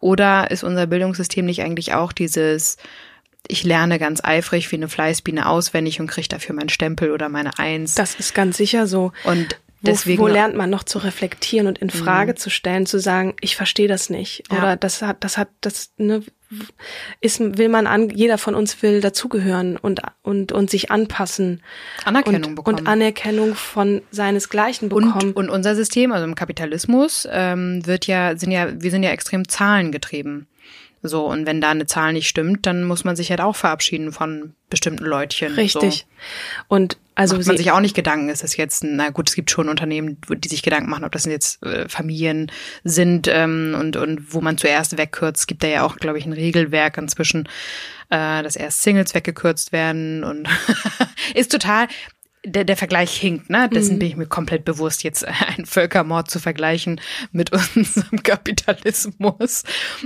Oder 0.00 0.50
ist 0.50 0.64
unser 0.64 0.86
Bildungssystem 0.86 1.46
nicht 1.46 1.62
eigentlich 1.62 1.94
auch 1.94 2.12
dieses, 2.12 2.76
ich 3.46 3.62
lerne 3.62 3.98
ganz 4.00 4.22
eifrig 4.22 4.70
wie 4.72 4.76
eine 4.76 4.88
Fleißbiene 4.88 5.46
auswendig 5.46 6.00
und 6.00 6.08
kriege 6.08 6.28
dafür 6.28 6.54
meinen 6.54 6.68
Stempel 6.68 7.12
oder 7.12 7.28
meine 7.28 7.58
Eins. 7.58 7.94
Das 7.94 8.16
ist 8.16 8.34
ganz 8.34 8.56
sicher 8.56 8.88
so. 8.88 9.12
Und 9.24 9.56
Deswegen, 9.82 10.20
wo, 10.20 10.24
wo 10.24 10.28
lernt 10.28 10.56
man 10.56 10.70
noch 10.70 10.84
zu 10.84 10.98
reflektieren 10.98 11.66
und 11.66 11.78
in 11.78 11.88
mhm. 11.88 11.90
Frage 11.90 12.32
mhm. 12.32 12.36
zu 12.36 12.50
stellen, 12.50 12.86
zu 12.86 12.98
sagen, 12.98 13.34
ich 13.40 13.56
verstehe 13.56 13.88
das 13.88 14.10
nicht 14.10 14.44
ja. 14.50 14.58
oder 14.58 14.76
das 14.76 15.02
hat, 15.02 15.24
das 15.24 15.36
hat, 15.36 15.48
das 15.60 15.90
ne, 15.96 16.22
ist, 17.20 17.40
will 17.40 17.68
man 17.68 17.86
an, 17.86 18.10
jeder 18.10 18.38
von 18.38 18.54
uns 18.54 18.82
will 18.82 19.00
dazugehören 19.00 19.76
und 19.76 20.00
und 20.22 20.52
und 20.52 20.70
sich 20.70 20.90
anpassen, 20.90 21.62
Anerkennung 22.04 22.50
und, 22.50 22.54
bekommen 22.54 22.78
und 22.78 22.86
Anerkennung 22.86 23.54
von 23.54 24.02
seinesgleichen 24.10 24.88
bekommen. 24.88 25.12
Und, 25.12 25.36
und 25.36 25.50
unser 25.50 25.74
System, 25.74 26.12
also 26.12 26.24
im 26.24 26.34
Kapitalismus, 26.34 27.26
ähm, 27.30 27.86
wird 27.86 28.06
ja 28.06 28.36
sind 28.36 28.52
ja 28.52 28.68
wir 28.80 28.90
sind 28.90 29.02
ja 29.02 29.10
extrem 29.10 29.48
zahlengetrieben. 29.48 30.46
So, 31.02 31.26
und 31.26 31.46
wenn 31.46 31.60
da 31.60 31.70
eine 31.70 31.86
Zahl 31.86 32.12
nicht 32.12 32.28
stimmt, 32.28 32.64
dann 32.64 32.84
muss 32.84 33.02
man 33.02 33.16
sich 33.16 33.30
halt 33.30 33.40
auch 33.40 33.56
verabschieden 33.56 34.12
von 34.12 34.54
bestimmten 34.70 35.04
Leutchen. 35.04 35.54
Richtig. 35.54 36.06
So. 36.08 36.64
Und 36.68 36.96
also 37.14 37.36
macht 37.36 37.46
man 37.46 37.56
sich 37.56 37.72
auch 37.72 37.80
nicht 37.80 37.94
Gedanken, 37.94 38.28
ist 38.28 38.42
das 38.42 38.56
jetzt, 38.56 38.84
na 38.84 39.10
gut, 39.10 39.28
es 39.28 39.34
gibt 39.34 39.50
schon 39.50 39.68
Unternehmen, 39.68 40.18
die 40.30 40.48
sich 40.48 40.62
Gedanken 40.62 40.88
machen, 40.88 41.04
ob 41.04 41.12
das 41.12 41.26
jetzt 41.26 41.62
äh, 41.62 41.88
Familien 41.88 42.50
sind 42.84 43.28
ähm, 43.28 43.76
und, 43.78 43.96
und 43.96 44.32
wo 44.32 44.40
man 44.40 44.56
zuerst 44.56 44.96
wegkürzt. 44.96 45.40
Es 45.40 45.46
gibt 45.46 45.62
da 45.62 45.68
ja 45.68 45.82
auch, 45.82 45.96
glaube 45.96 46.18
ich, 46.18 46.24
ein 46.24 46.32
Regelwerk 46.32 46.96
inzwischen, 46.96 47.48
äh, 48.08 48.42
dass 48.42 48.56
erst 48.56 48.82
Singles 48.82 49.14
weggekürzt 49.14 49.72
werden 49.72 50.24
und 50.24 50.48
ist 51.34 51.52
total, 51.52 51.88
der, 52.44 52.64
der 52.64 52.76
Vergleich 52.76 53.16
hinkt, 53.16 53.50
ne? 53.50 53.68
Dessen 53.68 53.94
mhm. 53.94 53.98
bin 54.00 54.08
ich 54.08 54.16
mir 54.16 54.26
komplett 54.26 54.64
bewusst, 54.64 55.04
jetzt 55.04 55.24
einen 55.56 55.66
Völkermord 55.66 56.30
zu 56.30 56.40
vergleichen 56.40 57.00
mit 57.30 57.52
unserem 57.76 58.22
Kapitalismus. 58.22 59.62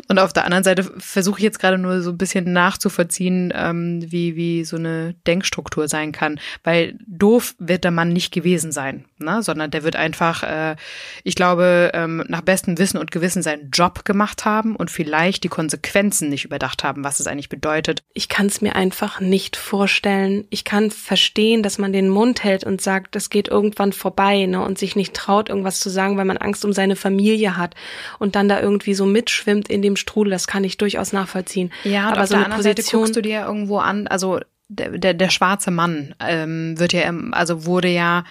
Und 0.09 0.18
auf 0.18 0.33
der 0.33 0.44
anderen 0.44 0.64
Seite 0.64 0.85
versuche 0.99 1.38
ich 1.38 1.44
jetzt 1.44 1.59
gerade 1.59 1.79
nur 1.79 2.03
so 2.03 2.11
ein 2.11 2.18
bisschen 2.18 2.53
nachzuvollziehen, 2.53 3.53
ähm, 3.57 4.05
wie, 4.11 4.37
wie 4.37 4.64
so 4.64 4.77
eine 4.77 5.14
Denkstruktur 5.27 5.88
sein 5.88 6.12
kann. 6.12 6.38
Weil 6.62 6.99
doof 7.07 7.55
wird 7.59 7.85
der 7.85 7.90
Mann 7.90 8.12
nicht 8.12 8.33
gewesen 8.33 8.70
sein, 8.70 9.07
ne? 9.18 9.42
Sondern 9.42 9.70
der 9.70 9.83
wird 9.83 9.96
einfach, 9.96 10.42
äh, 10.42 10.77
ich 11.25 11.37
glaube, 11.37 11.90
ähm, 11.94 12.22
nach 12.29 12.42
bestem 12.42 12.77
Wissen 12.77 12.99
und 12.99 13.11
Gewissen 13.11 13.42
seinen 13.42 13.70
Job 13.70 14.05
gemacht 14.05 14.44
haben 14.44 14.77
und 14.77 14.90
vielleicht 14.90 15.42
die 15.44 15.49
Konsequenzen 15.49 16.29
nicht 16.29 16.44
überdacht 16.44 16.85
haben, 16.85 17.03
was 17.03 17.18
es 17.18 17.27
eigentlich 17.27 17.49
bedeutet. 17.49 18.03
Ich 18.12 18.29
kann 18.29 18.46
es 18.46 18.61
mir 18.61 18.77
einfach 18.77 19.20
nicht 19.20 19.57
vorstellen. 19.57 20.44
Ich 20.51 20.64
kann 20.64 20.90
verstehen, 20.90 21.62
dass 21.62 21.79
man 21.79 21.94
den 21.94 22.11
Mund 22.11 22.26
Mund 22.27 22.43
hält 22.43 22.65
und 22.65 22.81
sagt, 22.81 23.15
das 23.15 23.31
geht 23.31 23.49
irgendwann 23.49 23.93
vorbei, 23.93 24.47
ne, 24.47 24.61
und 24.61 24.79
sich 24.79 24.97
nicht 24.97 25.15
traut, 25.15 25.49
irgendwas 25.49 25.79
zu 25.79 25.89
sagen, 25.89 26.17
weil 26.17 26.25
man 26.25 26.37
Angst 26.37 26.65
um 26.65 26.73
seine 26.73 26.97
Familie 26.97 27.57
hat 27.57 27.75
und 28.19 28.35
dann 28.35 28.49
da 28.49 28.61
irgendwie 28.61 28.95
so 28.95 29.07
mitschwimmt 29.07 29.69
in 29.69 29.81
dem 29.81 29.97
Strudel, 29.97 30.31
das 30.31 30.47
kann 30.47 30.65
ich 30.65 30.77
durchaus 30.77 31.12
nachvollziehen. 31.12 31.73
Ja, 31.85 32.09
aber 32.09 32.23
auf 32.23 32.29
so 32.29 32.35
der 32.35 32.45
anderen 32.45 32.62
Position, 32.62 32.85
Seite 32.85 32.97
guckst 32.97 33.17
du 33.17 33.23
dir 33.23 33.43
irgendwo 33.43 33.79
an, 33.79 34.07
also 34.09 34.41
der, 34.69 34.99
der, 34.99 35.15
der 35.15 35.31
schwarze 35.31 35.71
Mann 35.71 36.15
ähm, 36.21 36.79
wird 36.79 36.93
ja, 36.93 37.12
also 37.31 37.65
wurde 37.67 37.89
ja 37.89 38.25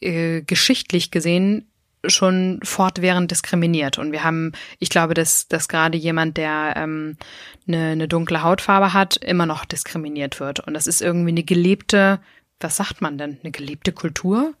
äh, 0.00 0.42
geschichtlich 0.42 1.10
gesehen 1.10 1.64
schon 2.06 2.60
fortwährend 2.62 3.30
diskriminiert. 3.30 3.98
Und 3.98 4.12
wir 4.12 4.22
haben, 4.22 4.52
ich 4.78 4.90
glaube, 4.90 5.14
dass, 5.14 5.48
dass 5.48 5.68
gerade 5.68 5.98
jemand, 5.98 6.36
der 6.36 6.74
ähm, 6.76 7.16
eine, 7.66 7.88
eine 7.88 8.08
dunkle 8.08 8.42
Hautfarbe 8.42 8.92
hat, 8.92 9.16
immer 9.16 9.46
noch 9.46 9.64
diskriminiert 9.64 10.38
wird. 10.38 10.60
Und 10.60 10.74
das 10.74 10.86
ist 10.86 11.02
irgendwie 11.02 11.30
eine 11.30 11.42
gelebte 11.42 12.20
was 12.60 12.76
sagt 12.76 13.00
man 13.00 13.18
denn? 13.18 13.38
Eine 13.42 13.52
gelebte 13.52 13.92
Kultur? 13.92 14.54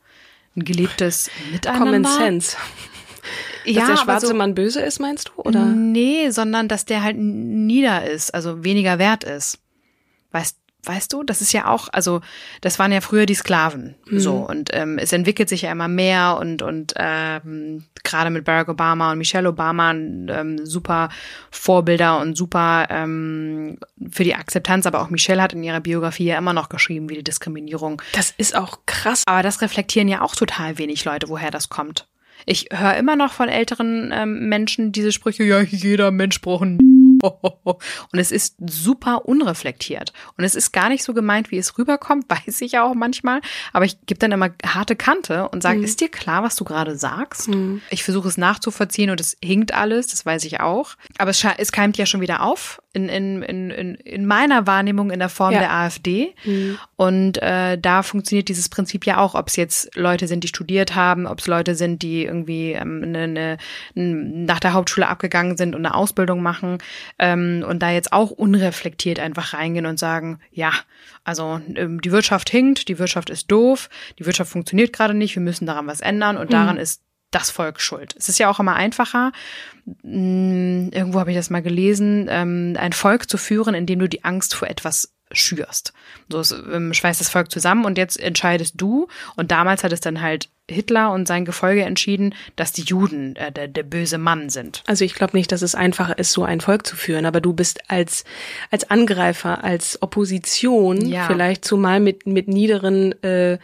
Ein 0.56 0.64
gelebtes 0.64 1.30
Miteinander? 1.52 1.84
Common 1.84 2.04
Sense. 2.04 2.56
Dass 3.64 3.74
ja, 3.74 3.86
der 3.86 3.96
schwarze 3.96 4.28
so, 4.28 4.34
Mann 4.34 4.54
böse 4.54 4.80
ist, 4.80 4.98
meinst 4.98 5.28
du? 5.28 5.42
Oder? 5.42 5.66
Nee, 5.66 6.30
sondern 6.30 6.68
dass 6.68 6.84
der 6.84 7.02
halt 7.02 7.16
nieder 7.18 8.08
ist, 8.08 8.32
also 8.32 8.64
weniger 8.64 8.98
wert 8.98 9.24
ist. 9.24 9.58
Weißt, 10.30 10.56
weißt 10.88 11.12
du? 11.12 11.22
Das 11.22 11.40
ist 11.40 11.52
ja 11.52 11.66
auch, 11.66 11.88
also 11.92 12.20
das 12.60 12.78
waren 12.78 12.90
ja 12.92 13.00
früher 13.00 13.26
die 13.26 13.34
Sklaven, 13.34 13.94
mhm. 14.06 14.18
so 14.18 14.36
und 14.36 14.70
ähm, 14.72 14.98
es 14.98 15.12
entwickelt 15.12 15.48
sich 15.48 15.62
ja 15.62 15.72
immer 15.72 15.88
mehr 15.88 16.38
und 16.40 16.62
und 16.62 16.94
ähm, 16.96 17.84
gerade 18.02 18.30
mit 18.30 18.44
Barack 18.44 18.68
Obama 18.68 19.12
und 19.12 19.18
Michelle 19.18 19.48
Obama 19.48 19.90
ähm, 19.92 20.64
super 20.64 21.10
Vorbilder 21.50 22.18
und 22.20 22.36
super 22.36 22.86
ähm, 22.90 23.78
für 24.10 24.24
die 24.24 24.34
Akzeptanz, 24.34 24.86
aber 24.86 25.02
auch 25.02 25.10
Michelle 25.10 25.42
hat 25.42 25.52
in 25.52 25.62
ihrer 25.62 25.80
Biografie 25.80 26.24
ja 26.24 26.38
immer 26.38 26.52
noch 26.52 26.68
geschrieben, 26.68 27.08
wie 27.08 27.16
die 27.16 27.24
Diskriminierung. 27.24 28.00
Das 28.12 28.32
ist 28.36 28.56
auch 28.56 28.80
krass. 28.86 29.22
Aber 29.26 29.42
das 29.42 29.60
reflektieren 29.60 30.08
ja 30.08 30.22
auch 30.22 30.34
total 30.34 30.78
wenig 30.78 31.04
Leute, 31.04 31.28
woher 31.28 31.50
das 31.50 31.68
kommt. 31.68 32.06
Ich 32.46 32.68
höre 32.72 32.96
immer 32.96 33.16
noch 33.16 33.32
von 33.32 33.48
älteren 33.48 34.12
ähm, 34.14 34.48
Menschen 34.48 34.92
diese 34.92 35.12
Sprüche, 35.12 35.44
ja, 35.44 35.60
jeder 35.60 36.10
Mensch 36.10 36.40
braucht 36.40 36.62
einen 36.62 36.97
und 37.64 38.18
es 38.18 38.32
ist 38.32 38.56
super 38.68 39.26
unreflektiert. 39.26 40.12
Und 40.36 40.44
es 40.44 40.54
ist 40.54 40.72
gar 40.72 40.88
nicht 40.88 41.04
so 41.04 41.14
gemeint, 41.14 41.50
wie 41.50 41.58
es 41.58 41.78
rüberkommt, 41.78 42.26
weiß 42.46 42.60
ich 42.60 42.72
ja 42.72 42.84
auch 42.84 42.94
manchmal. 42.94 43.40
Aber 43.72 43.84
ich 43.84 43.98
gebe 44.06 44.18
dann 44.18 44.32
immer 44.32 44.50
harte 44.64 44.96
Kante 44.96 45.48
und 45.48 45.62
sage, 45.62 45.78
mhm. 45.78 45.84
ist 45.84 46.00
dir 46.00 46.08
klar, 46.08 46.42
was 46.42 46.56
du 46.56 46.64
gerade 46.64 46.96
sagst? 46.96 47.48
Mhm. 47.48 47.82
Ich 47.90 48.04
versuche 48.04 48.28
es 48.28 48.36
nachzuvollziehen 48.36 49.10
und 49.10 49.20
es 49.20 49.36
hinkt 49.42 49.72
alles, 49.72 50.08
das 50.08 50.24
weiß 50.24 50.44
ich 50.44 50.60
auch. 50.60 50.94
Aber 51.18 51.30
es, 51.30 51.44
es 51.58 51.72
keimt 51.72 51.96
ja 51.96 52.06
schon 52.06 52.20
wieder 52.20 52.42
auf 52.42 52.80
in, 52.94 53.08
in, 53.08 53.42
in, 53.42 53.94
in 53.94 54.26
meiner 54.26 54.66
Wahrnehmung 54.66 55.10
in 55.10 55.18
der 55.18 55.28
Form 55.28 55.52
ja. 55.52 55.60
der 55.60 55.72
AfD. 55.72 56.34
Mhm. 56.44 56.78
Und 56.96 57.42
äh, 57.42 57.78
da 57.78 58.02
funktioniert 58.02 58.48
dieses 58.48 58.68
Prinzip 58.68 59.04
ja 59.04 59.18
auch, 59.18 59.34
ob 59.34 59.48
es 59.48 59.56
jetzt 59.56 59.94
Leute 59.94 60.26
sind, 60.26 60.42
die 60.42 60.48
studiert 60.48 60.94
haben, 60.94 61.26
ob 61.26 61.40
es 61.40 61.46
Leute 61.46 61.74
sind, 61.74 62.02
die 62.02 62.24
irgendwie 62.24 62.72
ähm, 62.72 63.00
ne, 63.12 63.28
ne, 63.28 63.58
nach 63.94 64.60
der 64.60 64.72
Hauptschule 64.72 65.08
abgegangen 65.08 65.56
sind 65.58 65.74
und 65.74 65.84
eine 65.84 65.94
Ausbildung 65.94 66.42
machen 66.42 66.78
ähm, 67.18 67.64
und 67.68 67.82
da 67.82 67.90
jetzt 67.90 68.12
auch 68.12 68.30
unreflektiert 68.30 69.20
einfach 69.20 69.52
reingehen 69.52 69.86
und 69.86 69.98
sagen, 69.98 70.40
ja, 70.50 70.72
also 71.24 71.60
ähm, 71.74 72.00
die 72.00 72.10
Wirtschaft 72.10 72.48
hinkt, 72.48 72.88
die 72.88 72.98
Wirtschaft 72.98 73.28
ist 73.28 73.50
doof, 73.50 73.90
die 74.18 74.24
Wirtschaft 74.24 74.50
funktioniert 74.50 74.94
gerade 74.94 75.12
nicht, 75.12 75.34
wir 75.34 75.42
müssen 75.42 75.66
daran 75.66 75.86
was 75.86 76.00
ändern 76.00 76.38
und 76.38 76.46
mhm. 76.46 76.52
daran 76.52 76.76
ist 76.78 77.02
das 77.30 77.50
Volk 77.50 77.80
schuld. 77.80 78.14
Es 78.18 78.28
ist 78.28 78.38
ja 78.38 78.48
auch 78.50 78.60
immer 78.60 78.74
einfacher, 78.74 79.32
mh, 80.02 80.90
irgendwo 80.92 81.20
habe 81.20 81.30
ich 81.30 81.36
das 81.36 81.50
mal 81.50 81.62
gelesen, 81.62 82.26
ähm, 82.30 82.76
ein 82.78 82.92
Volk 82.92 83.28
zu 83.28 83.36
führen, 83.36 83.74
indem 83.74 83.98
du 83.98 84.08
die 84.08 84.24
Angst 84.24 84.54
vor 84.54 84.68
etwas 84.68 85.12
schürst. 85.32 85.92
So 86.28 86.42
ähm, 86.72 86.94
schweißt 86.94 87.20
das 87.20 87.28
Volk 87.28 87.50
zusammen 87.50 87.84
und 87.84 87.98
jetzt 87.98 88.18
entscheidest 88.18 88.74
du. 88.76 89.08
Und 89.36 89.50
damals 89.50 89.84
hat 89.84 89.92
es 89.92 90.00
dann 90.00 90.22
halt 90.22 90.48
Hitler 90.70 91.12
und 91.12 91.26
sein 91.26 91.44
Gefolge 91.44 91.82
entschieden, 91.82 92.34
dass 92.56 92.72
die 92.72 92.82
Juden 92.82 93.36
äh, 93.36 93.50
der, 93.50 93.68
der 93.68 93.82
böse 93.82 94.18
Mann 94.18 94.50
sind. 94.50 94.82
Also 94.86 95.04
ich 95.04 95.14
glaube 95.14 95.36
nicht, 95.36 95.50
dass 95.50 95.62
es 95.62 95.74
einfacher 95.74 96.18
ist, 96.18 96.32
so 96.32 96.44
ein 96.44 96.60
Volk 96.60 96.86
zu 96.86 96.96
führen, 96.96 97.24
aber 97.24 97.40
du 97.40 97.52
bist 97.52 97.90
als 97.90 98.24
als 98.70 98.90
Angreifer, 98.90 99.64
als 99.64 100.00
Opposition 100.02 101.06
ja. 101.06 101.26
vielleicht 101.26 101.64
zumal 101.64 102.00
mit 102.00 102.26
mit 102.26 102.48
niederen 102.48 103.20
äh, 103.22 103.58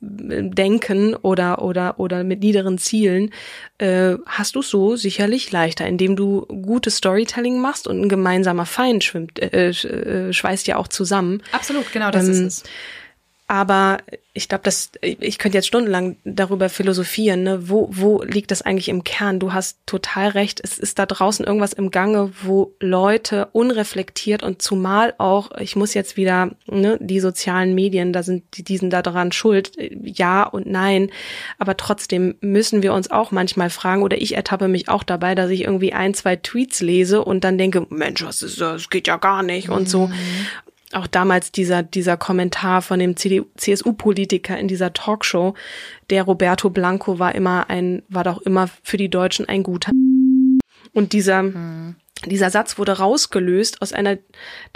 Denken 0.00 1.14
oder 1.16 1.62
oder 1.62 1.98
oder 1.98 2.22
mit 2.22 2.40
niederen 2.40 2.78
Zielen 2.78 3.30
äh, 3.78 4.14
hast 4.26 4.54
du 4.54 4.62
so 4.62 4.96
sicherlich 4.96 5.50
leichter, 5.50 5.86
indem 5.86 6.14
du 6.14 6.46
gutes 6.46 6.96
Storytelling 6.96 7.60
machst 7.60 7.88
und 7.88 8.00
ein 8.00 8.08
gemeinsamer 8.08 8.66
Feind 8.66 9.02
schwimmt 9.04 9.40
äh, 9.40 9.70
äh, 9.70 10.32
schweißt 10.32 10.66
ja 10.66 10.76
auch 10.76 10.88
zusammen. 10.88 11.42
Absolut, 11.52 11.92
genau 11.92 12.10
das 12.10 12.26
ähm, 12.26 12.32
ist 12.32 12.40
es. 12.40 12.62
Aber 13.48 13.98
ich 14.34 14.48
glaube, 14.48 14.64
dass 14.64 14.92
ich 15.02 15.38
könnte 15.38 15.58
jetzt 15.58 15.66
stundenlang 15.66 16.16
darüber 16.24 16.70
philosophieren, 16.70 17.42
ne? 17.42 17.68
wo, 17.68 17.88
wo 17.92 18.22
liegt 18.22 18.50
das 18.50 18.62
eigentlich 18.62 18.88
im 18.88 19.04
Kern? 19.04 19.38
Du 19.38 19.52
hast 19.52 19.78
total 19.84 20.28
recht. 20.28 20.58
Es 20.64 20.78
ist 20.78 20.98
da 20.98 21.04
draußen 21.04 21.44
irgendwas 21.44 21.74
im 21.74 21.90
Gange, 21.90 22.32
wo 22.42 22.74
Leute 22.80 23.48
unreflektiert 23.52 24.42
und 24.42 24.62
zumal 24.62 25.12
auch, 25.18 25.50
ich 25.58 25.76
muss 25.76 25.92
jetzt 25.92 26.16
wieder, 26.16 26.52
ne, 26.66 26.96
die 27.00 27.20
sozialen 27.20 27.74
Medien, 27.74 28.14
da 28.14 28.22
sind 28.22 28.44
die, 28.54 28.64
die 28.64 28.78
sind 28.78 28.90
da 28.90 29.02
dran 29.02 29.32
schuld, 29.32 29.72
ja 30.02 30.44
und 30.44 30.66
nein. 30.66 31.10
Aber 31.58 31.76
trotzdem 31.76 32.36
müssen 32.40 32.82
wir 32.82 32.94
uns 32.94 33.10
auch 33.10 33.32
manchmal 33.32 33.68
fragen, 33.68 34.02
oder 34.02 34.16
ich 34.16 34.34
ertappe 34.34 34.68
mich 34.68 34.88
auch 34.88 35.02
dabei, 35.02 35.34
dass 35.34 35.50
ich 35.50 35.64
irgendwie 35.64 35.92
ein, 35.92 36.14
zwei 36.14 36.36
Tweets 36.36 36.80
lese 36.80 37.22
und 37.22 37.44
dann 37.44 37.58
denke, 37.58 37.86
Mensch, 37.90 38.24
was 38.24 38.40
ist 38.42 38.60
das? 38.60 38.88
geht 38.88 39.08
ja 39.08 39.16
gar 39.18 39.42
nicht 39.42 39.68
und 39.68 39.88
so. 39.88 40.10
Auch 40.92 41.06
damals 41.06 41.52
dieser, 41.52 41.82
dieser 41.82 42.16
Kommentar 42.16 42.82
von 42.82 42.98
dem 42.98 43.16
CSU-Politiker 43.16 44.58
in 44.58 44.68
dieser 44.68 44.92
Talkshow, 44.92 45.54
der 46.10 46.24
Roberto 46.24 46.70
Blanco 46.70 47.18
war 47.18 47.34
immer 47.34 47.70
ein, 47.70 48.02
war 48.08 48.24
doch 48.24 48.42
immer 48.42 48.68
für 48.82 48.98
die 48.98 49.08
Deutschen 49.08 49.48
ein 49.48 49.62
guter. 49.62 49.90
Und 50.92 51.14
dieser, 51.14 51.44
mhm. 51.44 51.96
dieser 52.26 52.50
Satz 52.50 52.78
wurde 52.78 52.98
rausgelöst 52.98 53.80
aus 53.80 53.92
einer 53.92 54.18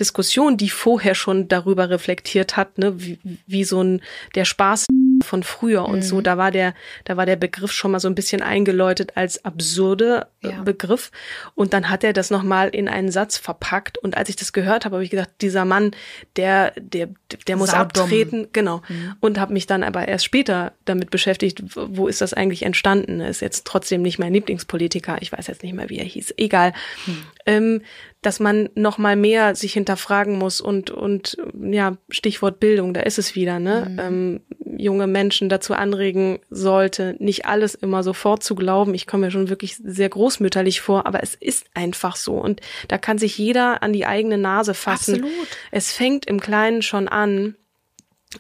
Diskussion, 0.01 0.57
die 0.57 0.71
vorher 0.71 1.15
schon 1.15 1.49
darüber 1.49 1.91
reflektiert 1.91 2.57
hat, 2.57 2.79
ne, 2.79 2.99
wie, 2.99 3.19
wie 3.47 3.65
so 3.65 3.83
ein, 3.83 4.01
der 4.35 4.47
Spaß 4.47 4.87
von 5.27 5.43
früher 5.43 5.85
und 5.85 5.99
mhm. 5.99 6.03
so. 6.03 6.21
Da 6.21 6.39
war 6.39 6.51
der, 6.51 6.75
da 7.05 7.17
war 7.17 7.27
der 7.27 7.37
Begriff 7.37 7.73
schon 7.73 7.91
mal 7.91 8.01
so 8.01 8.09
ein 8.09 8.15
bisschen 8.15 8.43
eingeläutet 8.43 9.13
als 9.17 9.45
absurde 9.45 10.29
äh, 10.43 10.51
ja. 10.51 10.63
Begriff. 10.63 11.11
Und 11.55 11.73
dann 11.73 11.91
hat 11.91 12.05
er 12.05 12.13
das 12.13 12.31
nochmal 12.31 12.69
in 12.69 12.89
einen 12.89 13.11
Satz 13.11 13.37
verpackt. 13.37 13.99
Und 13.99 14.17
als 14.17 14.29
ich 14.29 14.37
das 14.37 14.53
gehört 14.53 14.85
habe, 14.85 14.97
habe 14.97 15.05
ich 15.05 15.11
gedacht, 15.11 15.31
dieser 15.41 15.65
Mann, 15.65 15.91
der, 16.37 16.73
der, 16.79 17.09
der 17.47 17.57
muss 17.57 17.71
Saudom. 17.71 18.05
abtreten. 18.05 18.49
Genau. 18.53 18.83
Mhm. 18.89 19.17
Und 19.21 19.39
habe 19.39 19.53
mich 19.53 19.67
dann 19.67 19.83
aber 19.83 20.09
erst 20.09 20.25
später 20.25 20.73
damit 20.85 21.11
beschäftigt, 21.11 21.63
wo 21.75 22.09
ist 22.09 22.21
das 22.21 22.33
eigentlich 22.33 22.63
entstanden? 22.63 23.21
Er 23.21 23.29
ist 23.29 23.41
jetzt 23.41 23.67
trotzdem 23.67 24.03
nicht 24.03 24.19
mein 24.19 24.33
Lieblingspolitiker. 24.33 25.19
Ich 25.21 25.33
weiß 25.33 25.47
jetzt 25.49 25.63
nicht 25.63 25.75
mehr, 25.75 25.91
wie 25.91 25.99
er 25.99 26.05
hieß. 26.05 26.35
Egal. 26.37 26.73
Mhm. 27.07 27.23
Ähm, 27.47 27.83
dass 28.23 28.41
man 28.41 28.69
noch 28.75 28.99
mal 28.99 29.15
mehr 29.15 29.55
sich 29.55 29.73
hinterfragen 29.75 30.37
muss 30.37 30.61
und 30.61 30.91
und 30.91 31.37
ja 31.61 31.97
Stichwort 32.09 32.59
Bildung, 32.59 32.95
da 32.95 33.03
ist 33.03 33.19
es 33.19 33.35
wieder, 33.35 33.59
ne? 33.59 33.87
Mhm. 33.89 33.99
Ähm, 34.01 34.41
junge 34.79 35.07
Menschen 35.07 35.49
dazu 35.49 35.75
anregen 35.75 36.41
sollte, 36.51 37.17
nicht 37.19 37.47
alles 37.47 37.75
immer 37.75 38.03
sofort 38.03 38.43
zu 38.43 38.55
glauben. 38.55 38.95
Ich 38.95 39.07
komme 39.07 39.27
mir 39.27 39.31
schon 39.31 39.49
wirklich 39.49 39.77
sehr 39.77 40.09
großmütterlich 40.09 40.81
vor, 40.81 41.07
aber 41.07 41.23
es 41.23 41.35
ist 41.35 41.67
einfach 41.75 42.17
so 42.17 42.35
und 42.35 42.61
da 42.89 42.99
kann 42.99 43.19
sich 43.19 43.39
jeder 43.39 43.83
an 43.83 43.93
die 43.93 44.07
eigene 44.07 44.39
Nase 44.39 44.75
fassen. 44.75 45.23
Absolut. 45.23 45.49
Es 45.71 45.93
fängt 45.93 46.27
im 46.27 46.41
Kleinen 46.41 46.83
schon 46.83 47.09
an. 47.09 47.55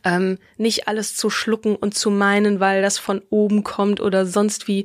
Ähm, 0.04 0.38
nicht 0.56 0.88
alles 0.88 1.14
zu 1.14 1.30
schlucken 1.30 1.74
und 1.76 1.94
zu 1.94 2.10
meinen, 2.10 2.58
weil 2.60 2.82
das 2.82 2.98
von 2.98 3.22
oben 3.30 3.62
kommt 3.62 4.00
oder 4.00 4.26
sonst 4.26 4.66
wie, 4.68 4.84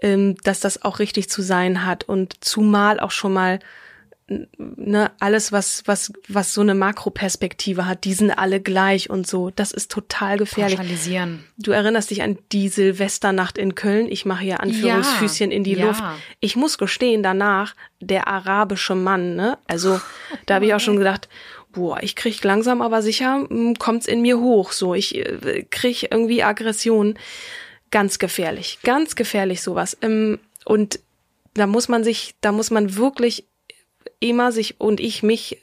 ähm, 0.00 0.34
dass 0.42 0.60
das 0.60 0.82
auch 0.82 0.98
richtig 0.98 1.28
zu 1.28 1.42
sein 1.42 1.84
hat 1.84 2.04
und 2.04 2.42
zumal 2.42 2.98
auch 2.98 3.10
schon 3.10 3.34
mal 3.34 3.60
ne, 4.58 5.10
alles, 5.18 5.50
was, 5.50 5.82
was, 5.86 6.12
was 6.28 6.54
so 6.54 6.60
eine 6.60 6.74
Makroperspektive 6.74 7.86
hat, 7.86 8.04
die 8.04 8.14
sind 8.14 8.30
alle 8.30 8.60
gleich 8.60 9.10
und 9.10 9.26
so. 9.26 9.50
Das 9.50 9.72
ist 9.72 9.90
total 9.90 10.38
gefährlich. 10.38 10.76
Pauschalisieren. 10.76 11.44
Du 11.58 11.72
erinnerst 11.72 12.10
dich 12.10 12.22
an 12.22 12.38
die 12.52 12.68
Silvesternacht 12.68 13.58
in 13.58 13.74
Köln. 13.74 14.06
Ich 14.08 14.24
mache 14.24 14.42
hier 14.42 14.60
Anführungsfüßchen 14.60 15.50
ja, 15.50 15.56
in 15.56 15.64
die 15.64 15.74
ja. 15.74 15.86
Luft. 15.86 16.02
Ich 16.38 16.54
muss 16.54 16.78
gestehen, 16.78 17.22
danach, 17.22 17.74
der 18.00 18.28
arabische 18.28 18.94
Mann, 18.94 19.34
ne? 19.34 19.58
Also, 19.66 20.00
da 20.46 20.54
habe 20.54 20.66
ich 20.66 20.74
auch 20.74 20.80
schon 20.80 20.96
gedacht, 20.96 21.28
boah, 21.72 21.98
ich 22.00 22.14
krieg 22.14 22.42
langsam 22.44 22.82
aber 22.82 23.02
sicher, 23.02 23.46
hm, 23.48 23.76
kommt's 23.78 24.06
in 24.06 24.22
mir 24.22 24.38
hoch. 24.38 24.72
So, 24.72 24.94
ich 24.94 25.16
äh, 25.16 25.66
krieg 25.70 26.08
irgendwie 26.10 26.42
Aggression. 26.42 27.18
Ganz 27.90 28.20
gefährlich. 28.20 28.78
Ganz 28.84 29.16
gefährlich 29.16 29.62
sowas. 29.62 29.96
Ähm, 30.02 30.38
und 30.64 31.00
da 31.54 31.66
muss 31.66 31.88
man 31.88 32.04
sich, 32.04 32.36
da 32.40 32.52
muss 32.52 32.70
man 32.70 32.94
wirklich 32.96 33.46
immer 34.20 34.52
sich 34.52 34.80
und 34.80 35.00
ich 35.00 35.22
mich 35.22 35.58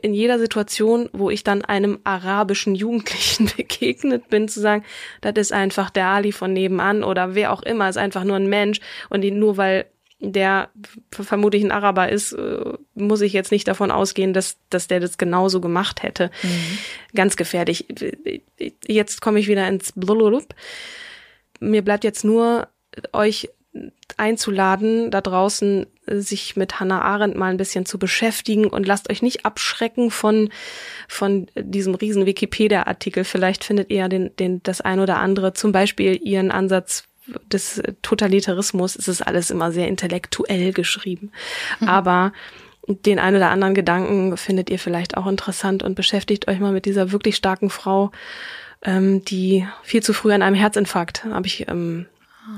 in 0.00 0.14
jeder 0.14 0.38
Situation, 0.38 1.08
wo 1.12 1.30
ich 1.30 1.42
dann 1.42 1.64
einem 1.64 1.98
arabischen 2.04 2.74
Jugendlichen 2.74 3.50
begegnet 3.56 4.28
bin, 4.28 4.48
zu 4.48 4.60
sagen, 4.60 4.84
das 5.20 5.34
ist 5.36 5.52
einfach 5.52 5.90
der 5.90 6.06
Ali 6.06 6.32
von 6.32 6.52
nebenan 6.52 7.02
oder 7.02 7.34
wer 7.34 7.52
auch 7.52 7.62
immer, 7.62 7.88
ist 7.88 7.96
einfach 7.96 8.24
nur 8.24 8.36
ein 8.36 8.48
Mensch 8.48 8.80
und 9.10 9.24
ihn 9.24 9.38
nur 9.38 9.56
weil 9.56 9.86
der 10.18 10.70
vermutlich 11.10 11.62
ein 11.62 11.72
Araber 11.72 12.08
ist, 12.08 12.32
äh, 12.32 12.72
muss 12.94 13.20
ich 13.20 13.34
jetzt 13.34 13.52
nicht 13.52 13.68
davon 13.68 13.90
ausgehen, 13.90 14.32
dass, 14.32 14.56
dass 14.70 14.88
der 14.88 15.00
das 15.00 15.18
genauso 15.18 15.60
gemacht 15.60 16.02
hätte. 16.02 16.30
Mhm. 16.42 16.78
Ganz 17.14 17.36
gefährlich. 17.36 17.86
Jetzt 18.86 19.20
komme 19.20 19.40
ich 19.40 19.48
wieder 19.48 19.68
ins 19.68 19.92
Blululup. 19.94 20.54
Mir 21.60 21.82
bleibt 21.82 22.02
jetzt 22.02 22.24
nur, 22.24 22.68
euch 23.12 23.50
einzuladen, 24.16 25.10
da 25.10 25.20
draußen 25.20 25.86
äh, 26.06 26.16
sich 26.16 26.56
mit 26.56 26.80
Hannah 26.80 27.02
Arendt 27.02 27.36
mal 27.36 27.50
ein 27.50 27.56
bisschen 27.56 27.86
zu 27.86 27.98
beschäftigen 27.98 28.66
und 28.66 28.86
lasst 28.86 29.10
euch 29.10 29.22
nicht 29.22 29.44
abschrecken 29.44 30.10
von, 30.10 30.50
von 31.08 31.48
diesem 31.56 31.94
riesen 31.94 32.26
Wikipedia-Artikel. 32.26 33.24
Vielleicht 33.24 33.64
findet 33.64 33.90
ihr 33.90 34.08
den, 34.08 34.34
den, 34.36 34.62
das 34.62 34.80
ein 34.80 35.00
oder 35.00 35.18
andere, 35.18 35.52
zum 35.52 35.72
Beispiel 35.72 36.18
ihren 36.22 36.50
Ansatz 36.50 37.04
des 37.52 37.82
Totalitarismus. 38.02 38.96
Es 38.96 39.08
ist 39.08 39.22
alles 39.22 39.50
immer 39.50 39.72
sehr 39.72 39.88
intellektuell 39.88 40.72
geschrieben. 40.72 41.32
Mhm. 41.80 41.88
Aber 41.88 42.32
den 42.88 43.18
ein 43.18 43.34
oder 43.34 43.50
anderen 43.50 43.74
Gedanken 43.74 44.36
findet 44.36 44.70
ihr 44.70 44.78
vielleicht 44.78 45.16
auch 45.16 45.26
interessant 45.26 45.82
und 45.82 45.96
beschäftigt 45.96 46.48
euch 46.48 46.60
mal 46.60 46.72
mit 46.72 46.84
dieser 46.84 47.10
wirklich 47.10 47.36
starken 47.36 47.68
Frau, 47.68 48.12
ähm, 48.82 49.24
die 49.24 49.66
viel 49.82 50.02
zu 50.02 50.12
früh 50.12 50.32
an 50.32 50.42
einem 50.42 50.54
Herzinfarkt, 50.54 51.24
habe 51.24 51.46
ich 51.46 51.68
ähm, 51.68 52.06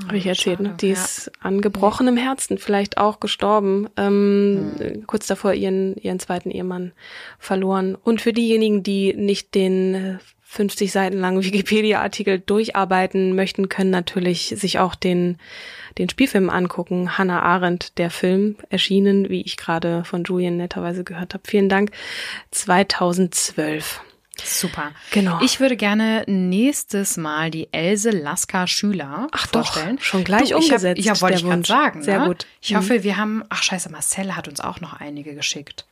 Habe 0.07 0.19
ich 0.19 0.27
erzählt, 0.27 0.61
ne? 0.61 0.75
Die 0.81 0.91
ist 0.91 1.31
an 1.41 1.61
gebrochenem 1.61 2.17
Herzen 2.17 2.59
vielleicht 2.59 2.99
auch 2.99 3.21
gestorben, 3.21 3.89
ähm, 3.97 4.73
hm. 4.77 5.07
kurz 5.07 5.27
davor 5.27 5.55
ihren, 5.55 5.97
ihren 5.97 6.19
zweiten 6.19 6.51
Ehemann 6.51 6.93
verloren. 7.39 7.95
Und 7.95 8.21
für 8.21 8.33
diejenigen, 8.33 8.83
die 8.83 9.15
nicht 9.15 9.55
den 9.55 10.19
50 10.51 10.93
Seiten 10.93 11.19
langen 11.19 11.45
Wikipedia-Artikel 11.45 12.39
durcharbeiten 12.39 13.35
möchten, 13.35 13.69
können 13.69 13.91
natürlich 13.91 14.55
sich 14.57 14.79
auch 14.79 14.95
den, 14.95 15.37
den 15.99 16.09
Spielfilm 16.09 16.49
angucken. 16.49 17.19
Hannah 17.19 17.43
Arendt, 17.43 17.99
der 17.99 18.11
Film, 18.11 18.57
erschienen, 18.71 19.29
wie 19.29 19.43
ich 19.43 19.59
gerade 19.59 20.05
von 20.05 20.25
Julian 20.25 20.57
netterweise 20.57 21.05
gehört 21.05 21.35
habe. 21.35 21.45
Vielen 21.47 21.69
Dank. 21.69 21.91
2012. 22.51 24.01
Super. 24.45 24.93
Genau. 25.11 25.41
Ich 25.43 25.61
würde 25.61 25.77
gerne 25.77 26.25
nächstes 26.27 27.17
Mal 27.17 27.51
die 27.51 27.73
Else 27.73 28.11
Lasker 28.11 28.67
Schüler 28.67 29.29
ach 29.33 29.49
vorstellen. 29.49 29.97
Doch, 29.97 30.03
schon 30.03 30.25
gleich 30.25 30.51
du, 30.51 30.57
umgesetzt. 30.57 31.01
Hab, 31.01 31.17
ja, 31.17 31.21
wollte 31.21 31.37
ich 31.39 31.45
gerade 31.45 31.67
sagen. 31.67 32.03
Sehr 32.03 32.21
ne? 32.21 32.27
gut. 32.27 32.47
Ich 32.61 32.75
hoffe, 32.75 32.99
mhm. 32.99 33.03
wir 33.03 33.17
haben, 33.17 33.45
ach 33.49 33.63
scheiße, 33.63 33.91
Marcel 33.91 34.37
hat 34.37 34.49
uns 34.49 34.61
auch 34.61 34.81
noch 34.81 34.95
einige 34.95 35.35
geschickt. 35.35 35.87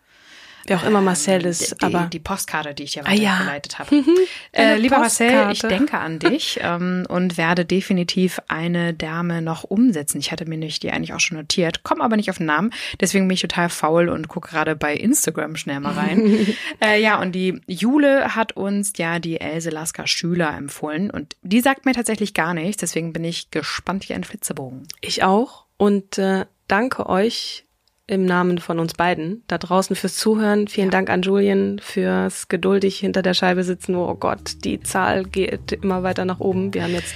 Wer 0.67 0.79
auch 0.79 0.85
immer 0.85 1.01
Marcel 1.01 1.43
ähm, 1.43 1.51
ist, 1.51 1.81
die, 1.81 1.85
aber 1.85 2.09
die 2.13 2.19
Postkarte, 2.19 2.75
die 2.75 2.85
ich 2.85 2.97
ja 2.97 3.05
weitergeleitet 3.05 3.75
ah, 3.79 3.85
ja. 3.85 3.91
habe. 3.91 4.05
Äh, 4.53 4.79
lieber 4.79 4.99
Marcel, 4.99 5.51
ich 5.53 5.61
denke 5.61 5.99
an 5.99 6.19
dich 6.19 6.61
ähm, 6.63 7.05
und 7.09 7.37
werde 7.37 7.67
definitiv 7.67 8.41
eine 8.49 8.95
Dame 8.95 9.43
noch 9.43 9.65
umsetzen. 9.65 10.19
Ich 10.19 10.33
hatte 10.33 10.47
mir 10.47 10.57
nicht 10.57 10.83
die 10.83 10.91
eigentlich 10.91 11.13
auch 11.13 11.21
schon 11.21 11.37
notiert, 11.37 11.83
komme 11.83 12.03
aber 12.03 12.17
nicht 12.17 12.31
auf 12.31 12.39
den 12.39 12.47
Namen. 12.47 12.73
Deswegen 13.01 13.29
bin 13.29 13.35
ich 13.35 13.43
total 13.43 13.69
faul 13.69 14.09
und 14.09 14.29
gucke 14.29 14.51
gerade 14.51 14.75
bei 14.75 14.95
Instagram 14.95 15.57
schnell 15.57 15.81
mal 15.81 15.93
rein. 15.93 16.47
äh, 16.83 17.01
ja, 17.01 17.21
und 17.21 17.33
die 17.33 17.61
Jule 17.67 18.35
hat 18.35 18.53
uns 18.53 18.93
ja 18.97 19.19
die 19.19 19.41
Else 19.41 19.71
Lasker 19.71 20.07
Schüler 20.07 20.57
empfohlen 20.57 21.11
und 21.11 21.37
die 21.43 21.61
sagt 21.61 21.85
mir 21.85 21.93
tatsächlich 21.93 22.33
gar 22.33 22.55
nichts. 22.55 22.81
Deswegen 22.81 23.13
bin 23.13 23.25
ich 23.25 23.51
gespannt 23.51 24.09
wie 24.09 24.15
ein 24.15 24.25
Flitzebogen. 24.25 24.89
Ich 25.03 25.23
auch 25.23 25.67
und 25.77 26.19
äh, 26.19 26.47
danke 26.69 27.07
euch 27.09 27.66
im 28.09 28.25
Namen 28.25 28.59
von 28.59 28.79
uns 28.79 28.95
beiden 28.95 29.43
da 29.49 29.59
draußen 29.59 29.97
fürs 29.97 30.17
Zuhören. 30.17 30.69
Vielen 30.69 30.89
ja. 30.89 30.93
Dank 30.93 31.11
an 31.11 31.23
Julian 31.23 31.79
fürs 31.81 32.49
geduldig 32.49 32.99
hinter 32.99 33.23
der 33.23 33.35
Scheibe 33.35 33.65
sitzen. 33.65 33.97
Oh 33.97 34.15
Gott, 34.15 34.65
die 34.65 34.81
Zahl 34.81 35.25
geht 35.25 35.73
immer 35.73 36.03
weiter 36.03 36.25
nach 36.25 36.41
oben. 36.41 36.73
Wir 36.73 36.85
haben 36.85 36.95
jetzt 36.95 37.15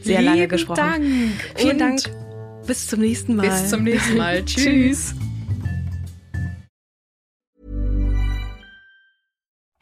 sehr 0.00 0.20
Lieben 0.20 0.32
lange 0.32 0.48
gesprochen. 0.48 0.76
Dank. 0.76 1.04
Vielen 1.56 1.72
Und 1.72 1.78
Dank. 1.78 2.00
Bis 2.66 2.86
zum 2.86 3.00
nächsten 3.00 3.36
Mal. 3.36 3.48
Bis 3.48 3.68
zum 3.68 3.82
nächsten 3.82 4.16
Mal. 4.16 4.44
Tschüss. 4.46 5.14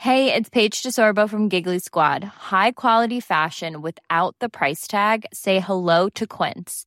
Hey, 0.02 0.32
it's 0.34 0.48
Paige 0.48 0.82
DeSorbo 0.82 1.28
from 1.28 1.50
Giggly 1.50 1.78
Squad. 1.78 2.24
High 2.50 2.72
quality 2.72 3.20
fashion 3.20 3.82
without 3.82 4.34
the 4.40 4.48
price 4.48 4.88
tag. 4.88 5.26
Say 5.32 5.60
hello 5.60 6.08
to 6.14 6.26
Quince. 6.26 6.86